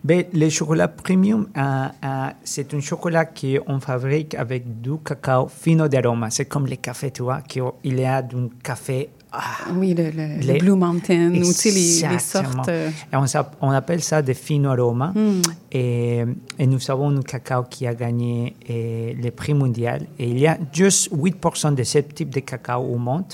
[0.03, 1.61] Ben, le chocolat premium, euh,
[2.05, 6.29] euh, c'est un chocolat qu'on fabrique avec du cacao fino d'aroma.
[6.29, 7.63] C'est comme le café, tu vois, qu'il
[7.99, 9.09] y a du café.
[9.31, 11.71] Ah, Oui, le, le- le les- Blue Mountain, ou tu sais,
[12.09, 12.67] les, sortes.
[12.69, 13.15] euh, Et
[13.61, 15.13] on, appelle ça des fino aroma.
[15.15, 15.41] Mm.
[15.71, 16.23] Et,
[16.57, 20.07] et nous avons un cacao qui a gagné eh, le prix mondial.
[20.17, 23.33] Et il y a juste 8% de ce type de cacao au monde.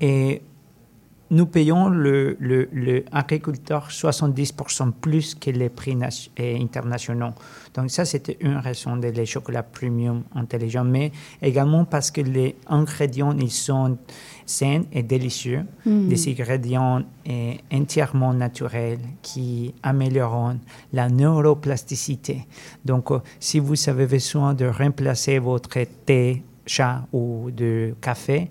[0.00, 0.42] Et
[1.30, 7.30] nous payons le, le, le agriculteur 70% plus que les prix nation- internationaux.
[7.74, 12.56] Donc ça, c'était une raison de les chocolats premium intelligents, mais également parce que les
[12.66, 13.96] ingrédients, ils sont
[14.44, 15.64] sains et délicieux.
[15.86, 16.08] Mm.
[16.08, 20.58] Des ingrédients eh, entièrement naturels qui amélioreront
[20.92, 22.46] la neuroplasticité.
[22.84, 28.50] Donc, euh, si vous avez besoin de remplacer votre thé, chat ou de café,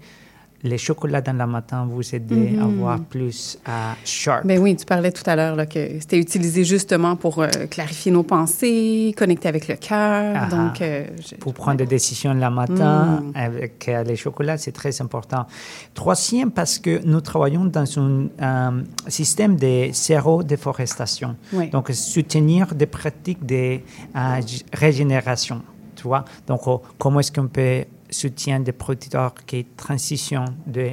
[0.63, 2.61] les chocolats dans la matin vous aident à Mhm.
[2.63, 4.45] avoir plus à sharp.
[4.45, 8.23] Ben oui, tu parlais tout à l'heure que c'était utilisé justement pour euh, clarifier nos
[8.23, 10.33] pensées, connecter avec le cœur.
[10.35, 13.31] Ah, Donc, euh, je- pour prendre des décisions le matin Mm.
[13.35, 15.45] avec euh, les chocolats, c'est très important.
[15.93, 21.35] Troisième, parce que nous travaillons dans un euh, système de zéro déforestation.
[21.53, 21.69] Oui.
[21.69, 23.79] Donc, soutenir des pratiques de
[24.15, 24.39] euh,
[24.73, 25.61] régénération.
[25.95, 26.25] Tu vois?
[26.47, 30.91] Donc, oh, comment est-ce qu'on peut soutenir des producteurs qui transitionnent de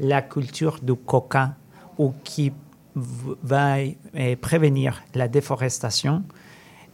[0.00, 1.54] la culture du coca
[1.98, 2.52] ou qui
[2.94, 6.24] va euh, prévenir la déforestation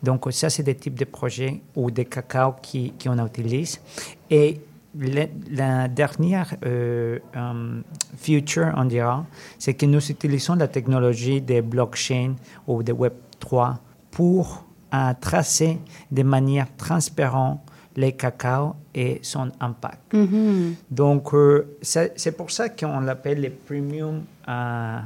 [0.03, 3.81] donc, ça, c'est des types de projets ou des cacao qui, qui on utilise.
[4.29, 4.61] Et
[4.99, 7.81] la, dernière euh, euh,
[8.17, 9.25] future, on dira,
[9.59, 12.35] c'est que nous utilisons la technologie des blockchain
[12.67, 13.77] ou des Web3
[14.11, 15.79] pour euh, tracer
[16.11, 17.61] de manière transparente
[17.97, 20.13] les cacao et son impact.
[20.15, 20.75] Mhm.
[20.91, 24.99] Donc, euh, c'est pour ça qu'on l'appelle les premium euh,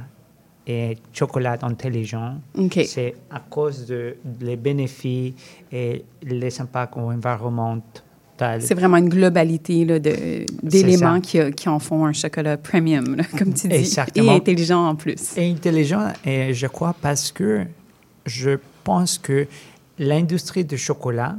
[0.65, 2.35] et chocolat intelligent.
[2.57, 2.79] OK.
[2.85, 5.33] C'est à cause de les bénéfices
[5.71, 8.01] et les impacts environnementaux.
[8.59, 13.53] c'est vraiment une globalité de- d'éléments qui, qui en font un chocolat premium, là, comme
[13.53, 14.31] tu dis, Exactement.
[14.33, 15.35] et intelligent en plus.
[15.37, 17.65] Et intelligent, et je crois, parce que
[18.25, 18.51] je
[18.83, 19.47] pense que
[19.97, 21.35] l'industrie du chocolat,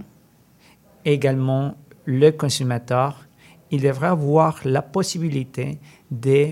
[1.05, 1.75] également
[2.05, 3.27] le consommateur,
[3.71, 5.79] il devrait avoir la possibilité
[6.11, 6.49] de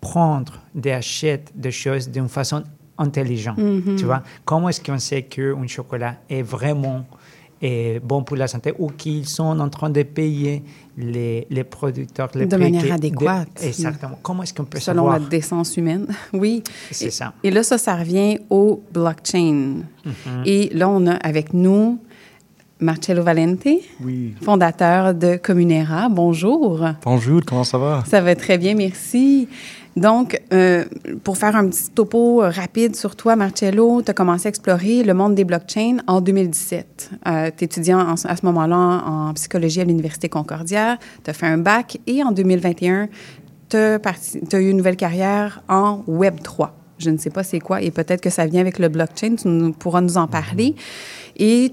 [0.00, 2.62] prendre, d'acheter des choses d'une façon
[2.98, 3.58] intelligente.
[3.58, 3.96] Mhm.
[3.96, 7.04] Tu vois, comment est-ce qu'on sait qu'un chocolat est vraiment
[8.04, 10.62] bon pour la santé ou qu'ils sont en train de payer
[10.96, 13.48] les, les producteurs les De manière qui- adéquate.
[13.64, 14.16] exactement.
[14.22, 15.18] Comment est-ce qu'on peut Selon savoir?
[15.18, 16.62] la décence humaine, oui.
[16.92, 17.32] C'est ça.
[17.42, 19.82] Et là, ça, ça revient au blockchain.
[20.04, 20.12] Mhm.
[20.46, 21.98] Et là, on a avec nous
[22.80, 23.66] Marcello Valente,
[24.04, 24.34] Oui.
[24.40, 26.08] fondateur de Communera.
[26.08, 26.84] Bonjour.
[27.04, 28.04] Bonjour, comment ça va?
[28.06, 29.48] Ça va très bien, merci.
[29.96, 30.84] Donc, euh,
[31.24, 35.02] pour faire un petit topo euh, rapide sur toi, Marcello, tu as commencé à explorer
[35.02, 37.10] le monde des blockchains en 2017.
[37.26, 41.46] Euh, tu étudiant en- à ce moment-là en psychologie à l'Université Concordia, tu as fait
[41.46, 43.08] un bac et en 2021,
[43.70, 46.68] tu as eu une nouvelle carrière en Web3.
[46.98, 49.48] Je ne sais pas c'est quoi et peut-être que ça vient avec le blockchain, tu
[49.48, 50.74] nous- pourras nous en parler.
[51.40, 51.72] Et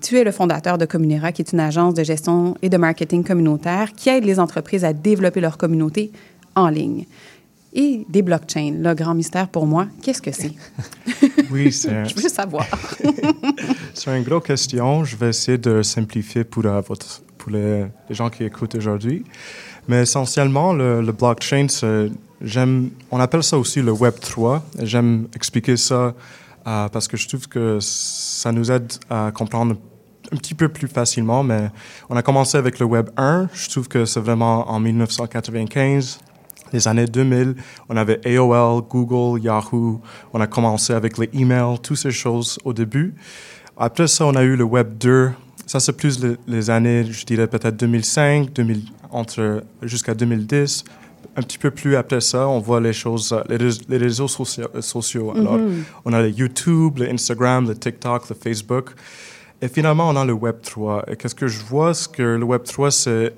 [0.00, 3.24] tu es le fondateur de Communera, qui est une agence de gestion et de marketing
[3.24, 6.12] communautaire qui aide les entreprises à développer leur communauté
[6.54, 7.06] en ligne.
[7.72, 10.52] Et des blockchains, le grand mystère pour moi, qu'est-ce que c'est?
[11.50, 12.66] Oui, c'est un- Je veux savoir.
[13.94, 15.04] c'est une grosse question.
[15.04, 19.24] Je vais essayer de simplifier pour, euh, votre- pour les, les gens qui écoutent aujourd'hui.
[19.88, 21.66] Mais essentiellement, le, le blockchain,
[22.40, 24.64] j'aime, on appelle ça aussi le Web 3.
[24.82, 26.14] J'aime expliquer ça
[26.70, 29.76] euh, parce que je trouve que ça nous aide à comprendre
[30.32, 31.42] un petit peu plus facilement.
[31.42, 31.70] Mais
[32.08, 33.48] on a commencé avec le Web 1.
[33.52, 36.20] Je trouve que c'est vraiment en 1995
[36.72, 37.56] les années 2000,
[37.88, 40.00] on avait AOL, Google, Yahoo,
[40.32, 43.14] on a commencé avec les emails, toutes ces choses au début.
[43.76, 45.30] Après ça, on a eu le Web 2.
[45.66, 50.84] Ça, c'est plus les, années, je dirais peut-être 2005, 2000, entre, jusqu'à 2010.
[51.36, 54.28] Un petit peu plus après ça, on voit les choses, euh, les, rés- les réseaux
[54.28, 54.68] sociaux.
[54.80, 55.32] sociaux.
[55.36, 55.84] Alors, Mhm.
[56.04, 58.90] on a le YouTube, le Instagram, le TikTok, le Facebook.
[59.62, 61.04] Et finalement, on a le Web 3.
[61.08, 63.34] Et qu'est-ce que je vois, c'est que le Web 3, c'est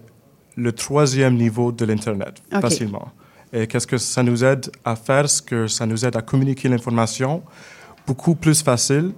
[0.57, 3.09] le troisième niveau de l'Internet, facilement.
[3.53, 5.29] Et qu'est-ce que ça nous aide à faire?
[5.29, 7.43] C'est que ça nous aide à communiquer l'information
[8.07, 9.13] beaucoup plus facile,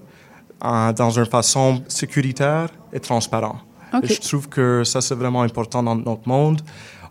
[0.65, 3.59] euh, dans une façon sécuritaire et transparente.
[4.03, 6.61] Et je trouve que ça, c'est vraiment important dans notre monde.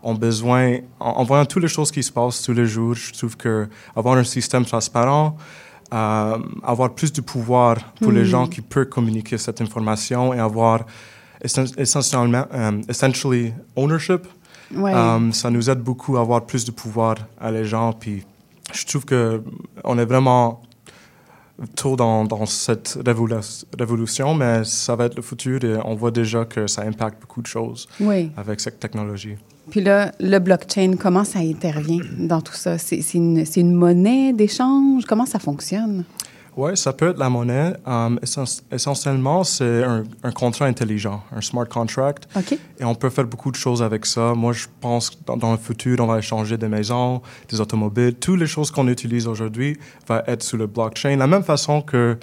[0.06, 2.94] On a besoin, en, en voyant toutes les choses qui se passent tous les jours,
[2.94, 5.36] je trouve que avoir un système transparent,
[5.92, 8.26] euh, avoir plus de pouvoir pour les Mhm.
[8.34, 10.84] gens qui peuvent communiquer cette information et avoir
[11.42, 14.22] essen- essentiellement, euh, essentially ownership.
[14.74, 14.92] Ouais.
[14.94, 17.92] Euh, ça nous aide beaucoup à avoir plus de pouvoir à les gens.
[17.92, 18.24] Puis
[18.72, 19.42] je trouve que
[19.84, 20.62] on est vraiment
[21.76, 26.10] tôt dans, dans cette révolu- révolution, mais ça va être le futur et on voit
[26.10, 28.32] déjà que ça impacte beaucoup de choses Oui.
[28.36, 29.36] avec cette technologie.
[29.70, 32.78] Puis là, le blockchain, comment ça intervient dans tout ça?
[32.78, 35.04] C'est une, monnaie d'échange?
[35.06, 36.04] Comment ça fonctionne?
[36.56, 37.72] Oui, ça peut être la monnaie.
[37.84, 42.28] Um, essen- essentiellement, c'est un, un contrat intelligent, un smart contract.
[42.78, 44.34] Et on peut faire beaucoup de choses avec ça.
[44.34, 48.14] Moi, je pense que dans, dans le futur, on va échanger des maisons, des automobiles.
[48.14, 51.16] Toutes les choses qu'on utilise aujourd'hui vont être sur le blockchain.
[51.16, 52.16] La même façon que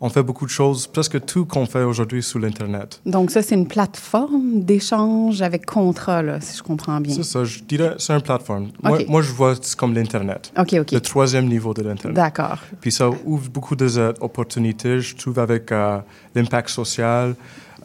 [0.00, 3.00] on fait beaucoup de choses, presque tout qu'on fait aujourd'hui sur l'Internet.
[3.04, 7.14] Donc, ça, c'est une plateforme d'échange avec contrat, là, si je comprends bien.
[7.16, 8.68] C'est ça, je dirais, c'est une plateforme.
[8.82, 10.52] Moi, je vois c'est comme l'Internet.
[10.58, 10.92] OK, OK.
[10.92, 12.14] Le troisième niveau de l'Internet.
[12.14, 12.58] D'accord.
[12.80, 15.98] Puis ça ouvre beaucoup d'opportunités, je trouve, avec euh,
[16.34, 17.34] l'impact social,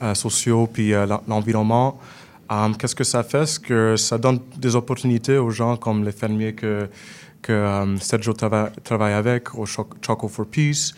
[0.02, 1.98] euh, sociaux, puis euh, l'en- l'environnement.
[2.50, 3.46] Um, Qu'est-ce que ça fait?
[3.48, 6.90] C'est que ça donne des opportunités aux gens comme les fermiers que,
[7.42, 7.54] que
[7.84, 10.94] um, Sergio trava- travaille avec, au Cho- Choco for Peace.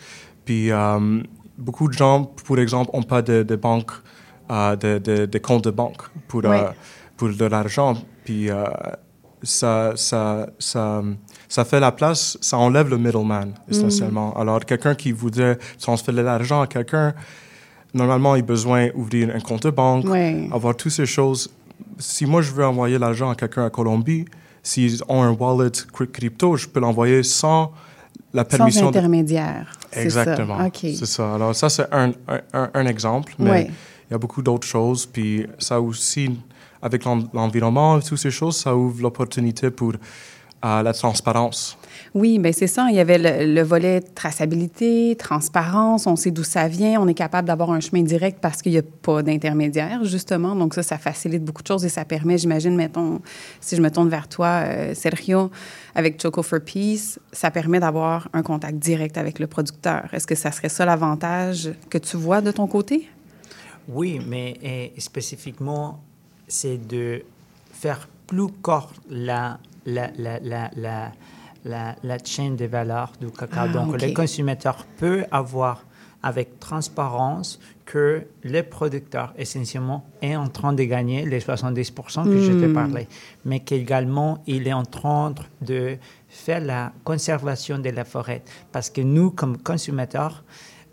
[0.46, 1.22] Puis um,
[1.58, 3.90] beaucoup de gens, pour exemple, n'ont pas de, de banque,
[4.50, 6.70] euh, de, de- de compte de banque pour, euh,
[7.18, 7.94] pour de l'argent.
[8.24, 8.64] Puis euh,
[9.42, 11.02] ça, ça, ça,
[11.48, 14.34] ça fait la place, ça enlève le middleman, essentiellement.
[14.38, 17.12] Alors, quelqu'un qui voudrait transférer l'argent à quelqu'un,
[17.94, 20.04] normalement, il a besoin d'ouvrir un compte de banque,
[20.52, 21.50] avoir toutes ces choses.
[21.98, 24.24] Si moi, je veux envoyer l'argent à quelqu'un à Colombie,
[24.62, 27.72] s'ils ont un wallet cry- crypto, je peux l'envoyer sans
[28.32, 28.86] la permission.
[28.86, 29.72] Sans de- intermédiaire.
[29.90, 30.22] c'est ça.
[30.22, 30.66] Exactement.
[30.66, 30.78] OK.
[30.82, 31.34] C'est ça.
[31.34, 32.12] Alors, ça, c'est un,
[32.52, 33.70] un, exemple, mais Ouais.
[34.08, 35.06] il y a beaucoup d'autres choses.
[35.06, 36.38] Puis, ça aussi,
[36.82, 39.92] avec l'en- l'environnement, toutes ces choses, ça ouvre l'opportunité pour
[40.82, 41.78] la transparence.
[42.14, 42.86] Oui, bien c'est ça.
[42.88, 47.14] Il y avait le, le volet traçabilité, transparence, on sait d'où ça vient, on est
[47.14, 50.54] capable d'avoir un chemin direct parce qu'il n'y a pas d'intermédiaire, justement.
[50.54, 53.20] Donc ça, ça facilite beaucoup de choses et ça permet, j'imagine, mettons,
[53.60, 55.50] si je me tourne vers toi, euh, Sergio,
[55.94, 60.08] avec Choco for Peace, ça permet d'avoir un contact direct avec le producteur.
[60.12, 63.08] Est-ce que ça serait ça l'avantage que tu vois de ton côté?
[63.88, 66.00] Oui, mais euh, spécifiquement,
[66.48, 67.22] c'est de
[67.72, 70.40] faire plus court la, la, la,
[71.64, 73.64] la, la, chaîne de valeur du cacao.
[73.64, 75.84] Ah, Donc, le consommateur peut avoir
[76.22, 82.52] avec transparence que le producteur, essentiellement, est en train de gagner les 70% que je
[82.52, 82.72] te Hmm.
[82.72, 83.08] parlais,
[83.44, 85.96] mais qu'également, il est en train de
[86.28, 88.42] faire la conservation de la forêt.
[88.72, 90.42] Parce que nous, comme consommateurs,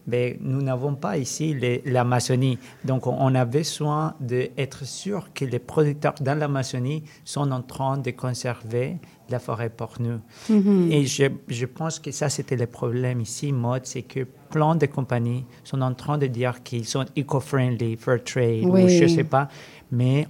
[0.06, 2.58] ben, nous n'avons pas ici l'Amazonie.
[2.84, 8.12] Donc, on- a besoin d'être sûr que les producteurs dans l'Amazonie sont en train de
[8.12, 8.98] conserver
[9.30, 10.20] la forêt pour nous.
[10.50, 10.92] Mhm.
[10.92, 14.86] Et je, je pense que ça, c'était le problème ici, mode, c'est que plein de
[14.86, 19.48] compagnies sont en train de dire qu'ils sont eco-friendly, fair trade, ou je sais pas,
[19.92, 20.28] mais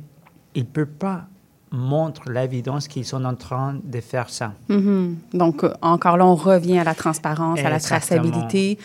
[0.55, 1.25] ils ne peuvent pas
[1.71, 4.53] montrer l'évidence qu'ils sont en train de faire ça.
[4.69, 5.17] Mhm.
[5.33, 8.77] Donc, encore là, on revient à la transparence, à la traçabilité.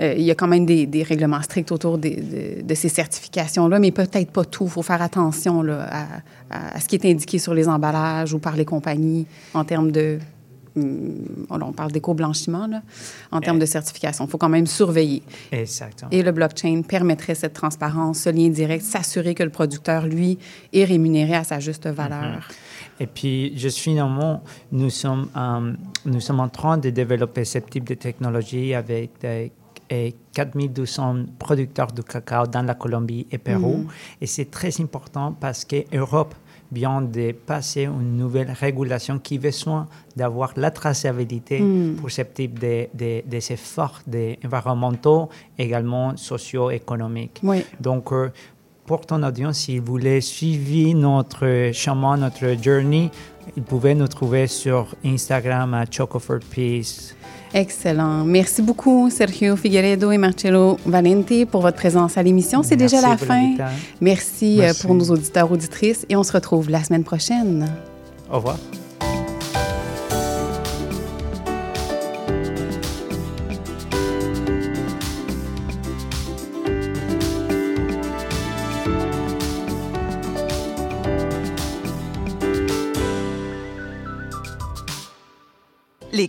[0.00, 2.88] Euh, il y a quand même des, des règlements stricts autour des- de, de ces
[2.88, 4.64] certifications-là, mais peut-être pas tout.
[4.64, 6.02] Il faut faire attention là, à,
[6.50, 9.90] à- à ce qui est indiqué sur les emballages ou par les compagnies en termes
[9.92, 10.18] de...
[10.76, 11.14] hum,
[11.50, 12.82] on parle d'éco-blanchiment, là,
[13.30, 14.24] en termes de certification.
[14.24, 15.22] Il faut quand même surveiller.
[15.52, 16.10] Exactement.
[16.10, 20.38] Et le blockchain permettrait cette transparence, ce lien direct, s'assurer que le producteur, lui,
[20.72, 22.48] est rémunéré à sa juste valeur.
[23.00, 24.42] Et puis, juste finalement,
[24.72, 25.72] nous sommes, euh,
[26.04, 29.50] nous sommes en train de développer ce type de technologie avec des,
[29.90, 33.78] et 4200 producteurs de cacao dans la Colombie et Pérou.
[33.78, 33.88] Mhm.
[34.20, 36.34] Et c'est très important parce que l'Europe
[36.72, 41.96] vient de passer une nouvelle régulation qui a besoin d'avoir la traçabilité Mhm.
[41.96, 45.28] pour ce type de, de, des efforts de environnementaux,
[45.58, 47.40] également socio-économiques.
[47.42, 47.64] Oui.
[47.80, 48.30] Donc, euh,
[48.86, 53.10] pour ton audience, s'ils voulaient suivre notre chemin, notre journey,
[53.56, 57.14] ils pouvaient nous trouver sur Instagram à Choco for Peace.
[57.52, 58.24] Excellent.
[58.24, 62.62] Merci beaucoup, Sergio Figueredo et Marcello Valente, pour votre présence à l'émission.
[62.64, 63.54] C'est déjà la fin.
[64.00, 64.82] Merci, euh, Merci.
[64.82, 67.70] pour nos auditeurs, auditrices, et on se retrouve la semaine prochaine.
[68.30, 68.58] Au revoir.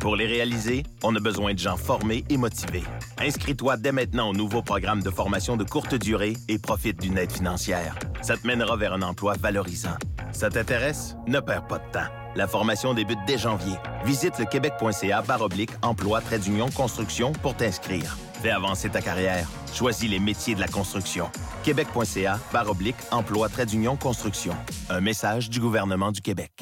[0.00, 2.84] Pour les réaliser, on a besoin de gens formés et motivés.
[3.18, 7.32] Inscris-toi dès maintenant au nouveau programme de formation de courte durée et profite d'une aide
[7.32, 7.98] financière.
[8.22, 9.96] Ça te mènera vers un emploi valorisant.
[10.32, 11.16] Ça t'intéresse?
[11.26, 12.10] Ne perds pas de temps.
[12.34, 13.76] La formation débute dès janvier.
[14.04, 18.18] Visite le québec.ca oblique emploi trait d'union construction pour t'inscrire.
[18.42, 19.48] Fais avancer ta carrière.
[19.72, 21.30] Choisis les métiers de la construction.
[21.64, 22.38] québec.ca
[22.68, 24.52] oblique emploi trait d'union construction.
[24.90, 26.52] Un message du gouvernement du Québec.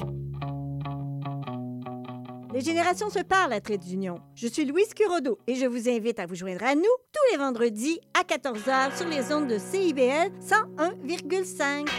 [2.55, 4.21] Les générations se parlent à Trait d'Union.
[4.33, 7.37] Je suis Louise Curodo et je vous invite à vous joindre à nous tous les
[7.37, 11.89] vendredis à 14h sur les ondes de CIBL 101,5.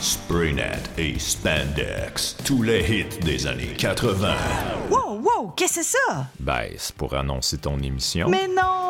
[0.00, 4.34] Spraynet et Spandex, tous les hits des années 80.
[4.90, 6.26] Wow, wow, qu'est-ce que c'est ça?
[6.40, 8.28] Ben, c'est pour annoncer ton émission.
[8.28, 8.89] Mais non,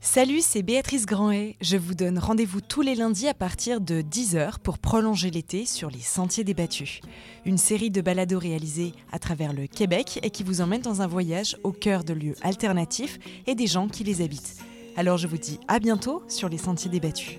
[0.00, 1.56] Salut, c'est Béatrice Grandet.
[1.60, 5.90] Je vous donne rendez-vous tous les lundis à partir de 10h pour prolonger l'été sur
[5.90, 7.00] les Sentiers débattus.
[7.44, 11.08] Une série de balados réalisés à travers le Québec et qui vous emmène dans un
[11.08, 13.18] voyage au cœur de lieux alternatifs
[13.48, 14.58] et des gens qui les habitent.
[14.96, 17.38] Alors je vous dis à bientôt sur les Sentiers débattus.